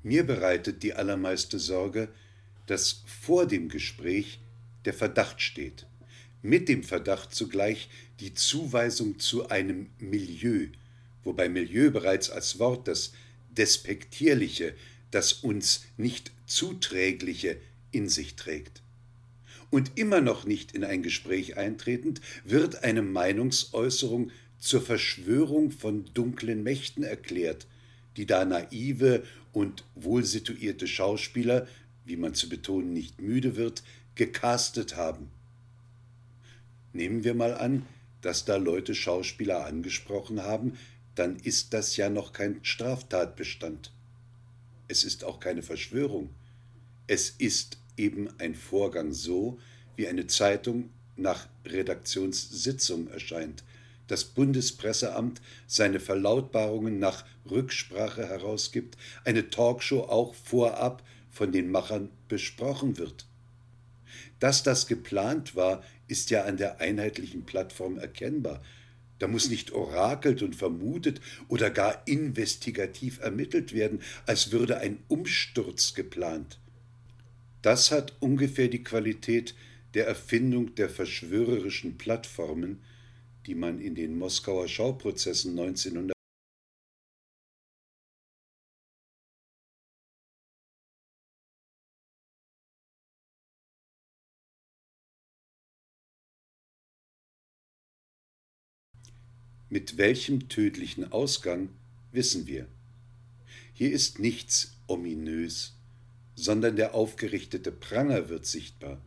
Mir 0.02 0.24
bereitet 0.24 0.82
die 0.82 0.94
allermeiste 0.94 1.59
Sorge, 1.59 2.09
dass 2.66 3.02
vor 3.05 3.46
dem 3.46 3.68
Gespräch 3.68 4.40
der 4.86 4.94
Verdacht 4.94 5.42
steht, 5.42 5.84
mit 6.40 6.66
dem 6.70 6.82
Verdacht 6.82 7.34
zugleich 7.34 7.90
die 8.20 8.32
Zuweisung 8.32 9.18
zu 9.18 9.50
einem 9.50 9.90
Milieu, 9.98 10.68
wobei 11.24 11.50
Milieu 11.50 11.90
bereits 11.90 12.30
als 12.30 12.59
Wort 12.59 12.88
das 12.88 13.12
Despektierliche, 13.50 14.74
das 15.11 15.34
uns 15.34 15.84
nicht 15.98 16.32
Zuträgliche 16.51 17.57
in 17.92 18.09
sich 18.09 18.36
trägt. 18.36 18.82
Und 19.70 19.92
immer 19.94 20.20
noch 20.20 20.44
nicht 20.44 20.72
in 20.72 20.82
ein 20.82 21.03
Gespräch 21.03 21.57
eintretend, 21.57 22.20
wird 22.44 22.82
eine 22.82 23.03
Meinungsäußerung 23.03 24.32
zur 24.59 24.82
Verschwörung 24.82 25.70
von 25.70 26.05
dunklen 26.12 26.62
Mächten 26.62 27.05
erklärt, 27.05 27.66
die 28.16 28.26
da 28.26 28.44
naive 28.44 29.22
und 29.53 29.84
wohlsituierte 29.94 30.88
Schauspieler, 30.88 31.68
wie 32.05 32.16
man 32.16 32.34
zu 32.34 32.48
betonen 32.48 32.92
nicht 32.92 33.20
müde 33.20 33.57
wird, 33.57 33.84
gecastet 34.16 34.96
haben. 34.96 35.30
Nehmen 36.92 37.22
wir 37.22 37.34
mal 37.34 37.55
an, 37.55 37.86
dass 38.22 38.44
da 38.44 38.57
Leute 38.57 38.94
Schauspieler 38.96 39.64
angesprochen 39.64 40.42
haben, 40.42 40.76
dann 41.14 41.36
ist 41.36 41.72
das 41.72 41.96
ja 41.96 42.11
noch 42.11 42.32
kein 42.32 42.59
Straftatbestand. 42.62 43.92
Es 44.88 45.05
ist 45.05 45.22
auch 45.22 45.38
keine 45.38 45.62
Verschwörung. 45.62 46.30
Es 47.11 47.30
ist 47.38 47.76
eben 47.96 48.28
ein 48.38 48.54
Vorgang 48.54 49.12
so, 49.12 49.58
wie 49.96 50.06
eine 50.06 50.28
Zeitung 50.28 50.90
nach 51.16 51.48
Redaktionssitzung 51.66 53.08
erscheint, 53.08 53.64
das 54.06 54.22
Bundespresseamt 54.22 55.40
seine 55.66 55.98
Verlautbarungen 55.98 57.00
nach 57.00 57.24
Rücksprache 57.50 58.28
herausgibt, 58.28 58.96
eine 59.24 59.50
Talkshow 59.50 60.02
auch 60.02 60.36
vorab 60.36 61.02
von 61.32 61.50
den 61.50 61.72
Machern 61.72 62.11
besprochen 62.28 62.96
wird. 62.96 63.26
Dass 64.38 64.62
das 64.62 64.86
geplant 64.86 65.56
war, 65.56 65.82
ist 66.06 66.30
ja 66.30 66.44
an 66.44 66.58
der 66.58 66.78
einheitlichen 66.80 67.44
Plattform 67.44 67.98
erkennbar. 67.98 68.62
Da 69.18 69.26
muss 69.26 69.50
nicht 69.50 69.72
orakelt 69.72 70.42
und 70.42 70.54
vermutet 70.54 71.20
oder 71.48 71.70
gar 71.70 72.06
investigativ 72.06 73.18
ermittelt 73.18 73.72
werden, 73.72 74.00
als 74.26 74.52
würde 74.52 74.78
ein 74.78 75.02
Umsturz 75.08 75.94
geplant. 75.94 76.59
Das 77.62 77.90
hat 77.90 78.20
ungefähr 78.20 78.68
die 78.68 78.82
Qualität 78.82 79.54
der 79.94 80.06
Erfindung 80.06 80.74
der 80.76 80.88
verschwörerischen 80.88 81.98
Plattformen, 81.98 82.82
die 83.46 83.54
man 83.54 83.80
in 83.80 83.94
den 83.94 84.16
Moskauer 84.16 84.66
Schauprozessen 84.68 85.58
1900 85.58 86.14
Mit 99.72 99.98
welchem 99.98 100.48
tödlichen 100.48 101.12
Ausgang 101.12 101.68
wissen 102.11 102.46
wir. 102.48 102.66
Hier 103.72 103.92
ist 103.92 104.18
nichts 104.18 104.76
ominös, 104.88 105.80
sondern 106.41 106.76
der 106.76 106.95
aufgerichtete 106.95 107.70
Pranger 107.70 108.28
wird 108.28 108.47
sichtbar. 108.47 109.01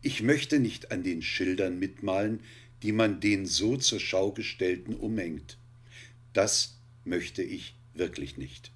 Ich 0.00 0.22
möchte 0.22 0.58
nicht 0.58 0.92
an 0.92 1.02
den 1.02 1.20
Schildern 1.20 1.78
mitmalen, 1.78 2.40
die 2.82 2.92
man 2.92 3.20
den 3.20 3.46
so 3.46 3.76
zur 3.76 4.00
Schau 4.00 4.32
gestellten 4.32 4.94
umhängt. 4.94 5.58
Das 6.32 6.78
möchte 7.04 7.42
ich 7.42 7.76
wirklich 7.92 8.36
nicht. 8.38 8.70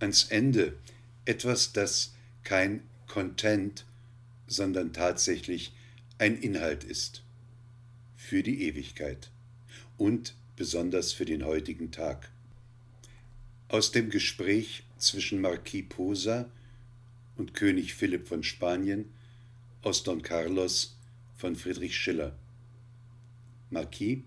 Ans 0.00 0.24
Ende 0.24 0.76
etwas, 1.24 1.72
das 1.72 2.14
kein 2.42 2.82
Content, 3.06 3.86
sondern 4.46 4.92
tatsächlich 4.92 5.72
ein 6.18 6.36
Inhalt 6.38 6.84
ist. 6.84 7.22
Für 8.16 8.42
die 8.42 8.64
Ewigkeit 8.64 9.30
und 9.96 10.34
besonders 10.56 11.12
für 11.12 11.24
den 11.24 11.44
heutigen 11.44 11.90
Tag. 11.90 12.30
Aus 13.68 13.92
dem 13.92 14.10
Gespräch 14.10 14.84
zwischen 15.00 15.40
Marquis 15.40 15.84
Posa 15.88 16.50
und 17.36 17.54
König 17.54 17.94
Philipp 17.94 18.28
von 18.28 18.42
Spanien 18.42 19.06
aus 19.82 20.02
Don 20.02 20.22
Carlos 20.22 20.96
von 21.36 21.56
Friedrich 21.56 21.96
Schiller. 21.96 22.36
Marquis, 23.70 24.18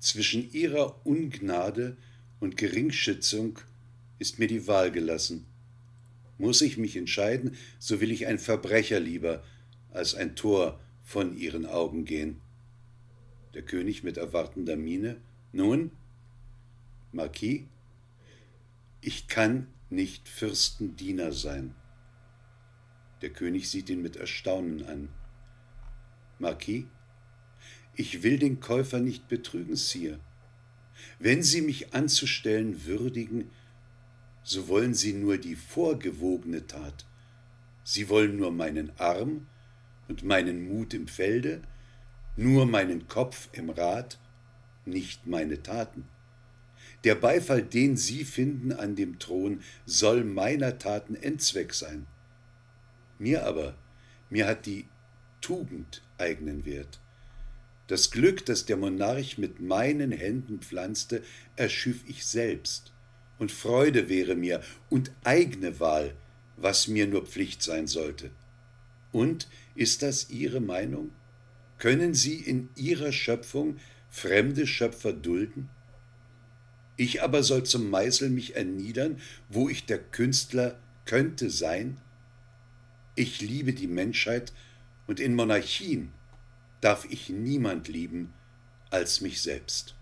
zwischen 0.00 0.50
ihrer 0.52 1.06
Ungnade 1.06 1.96
und 2.40 2.56
Geringschätzung 2.56 3.58
ist 4.18 4.38
mir 4.38 4.48
die 4.48 4.66
Wahl 4.66 4.90
gelassen. 4.90 5.46
Muss 6.38 6.62
ich 6.62 6.78
mich 6.78 6.96
entscheiden, 6.96 7.56
so 7.78 8.00
will 8.00 8.10
ich 8.10 8.26
ein 8.26 8.38
Verbrecher 8.38 9.00
lieber 9.00 9.42
als 9.90 10.14
ein 10.14 10.36
Tor 10.36 10.80
von 11.02 11.36
ihren 11.36 11.66
Augen 11.66 12.04
gehen. 12.04 12.40
Der 13.54 13.62
König 13.62 14.02
mit 14.02 14.16
erwartender 14.16 14.76
Miene. 14.76 15.16
Nun, 15.52 15.90
Marquis, 17.12 17.62
ich 19.06 19.28
kann 19.28 19.66
nicht 19.90 20.30
Fürstendiener 20.30 21.30
sein. 21.32 21.74
Der 23.20 23.28
König 23.28 23.68
sieht 23.68 23.90
ihn 23.90 24.00
mit 24.00 24.16
Erstaunen 24.16 24.86
an. 24.86 25.08
Marquis, 26.38 26.86
ich 27.94 28.22
will 28.22 28.38
den 28.38 28.60
Käufer 28.60 29.00
nicht 29.00 29.28
betrügen, 29.28 29.76
Sire. 29.76 30.20
Wenn 31.18 31.42
Sie 31.42 31.60
mich 31.60 31.92
anzustellen 31.92 32.86
würdigen, 32.86 33.50
so 34.42 34.68
wollen 34.68 34.94
Sie 34.94 35.12
nur 35.12 35.36
die 35.36 35.54
vorgewogene 35.54 36.66
Tat. 36.66 37.04
Sie 37.82 38.08
wollen 38.08 38.36
nur 38.36 38.52
meinen 38.52 38.90
Arm 38.98 39.46
und 40.08 40.22
meinen 40.22 40.66
Mut 40.66 40.94
im 40.94 41.08
Felde, 41.08 41.62
nur 42.36 42.64
meinen 42.64 43.06
Kopf 43.06 43.50
im 43.52 43.68
Rat, 43.68 44.18
nicht 44.86 45.26
meine 45.26 45.62
Taten. 45.62 46.08
Der 47.04 47.14
Beifall, 47.14 47.62
den 47.62 47.96
Sie 47.96 48.24
finden 48.24 48.72
an 48.72 48.96
dem 48.96 49.18
Thron, 49.18 49.60
soll 49.84 50.24
meiner 50.24 50.78
Taten 50.78 51.14
Endzweck 51.14 51.74
sein. 51.74 52.06
Mir 53.18 53.46
aber, 53.46 53.74
mir 54.30 54.46
hat 54.46 54.66
die 54.66 54.86
Tugend 55.40 56.02
eigenen 56.16 56.64
Wert. 56.64 56.98
Das 57.86 58.10
Glück, 58.10 58.46
das 58.46 58.64
der 58.64 58.78
Monarch 58.78 59.36
mit 59.36 59.60
meinen 59.60 60.10
Händen 60.10 60.60
pflanzte, 60.60 61.22
erschüff 61.56 62.02
ich 62.06 62.24
selbst. 62.24 62.92
Und 63.38 63.52
Freude 63.52 64.08
wäre 64.08 64.34
mir 64.34 64.62
und 64.88 65.12
eigene 65.24 65.80
Wahl, 65.80 66.14
was 66.56 66.88
mir 66.88 67.06
nur 67.06 67.26
Pflicht 67.26 67.62
sein 67.62 67.86
sollte. 67.86 68.30
Und 69.12 69.48
ist 69.74 70.02
das 70.02 70.30
Ihre 70.30 70.60
Meinung? 70.60 71.10
Können 71.76 72.14
Sie 72.14 72.36
in 72.36 72.70
Ihrer 72.74 73.12
Schöpfung 73.12 73.76
fremde 74.08 74.66
Schöpfer 74.66 75.12
dulden? 75.12 75.68
Ich 76.96 77.22
aber 77.22 77.42
soll 77.42 77.64
zum 77.64 77.90
Meißel 77.90 78.30
mich 78.30 78.54
erniedern, 78.54 79.20
wo 79.48 79.68
ich 79.68 79.86
der 79.86 79.98
Künstler 79.98 80.78
könnte 81.04 81.50
sein? 81.50 81.98
Ich 83.16 83.40
liebe 83.40 83.72
die 83.72 83.86
Menschheit 83.86 84.52
und 85.06 85.20
in 85.20 85.34
Monarchien 85.34 86.12
darf 86.80 87.06
ich 87.10 87.28
niemand 87.28 87.88
lieben 87.88 88.32
als 88.90 89.20
mich 89.20 89.42
selbst. 89.42 89.94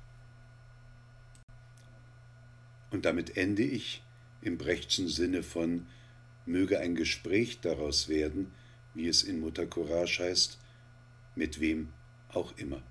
Und 2.90 3.06
damit 3.06 3.36
ende 3.36 3.62
ich 3.62 4.02
im 4.42 4.58
Brechtschen 4.58 5.08
Sinne 5.08 5.42
von 5.42 5.86
möge 6.44 6.78
ein 6.78 6.94
Gespräch 6.94 7.60
daraus 7.60 8.08
werden, 8.08 8.52
wie 8.94 9.08
es 9.08 9.22
in 9.22 9.40
Mutter 9.40 9.66
Courage 9.66 10.24
heißt, 10.24 10.58
mit 11.34 11.60
wem 11.60 11.88
auch 12.28 12.56
immer. 12.58 12.82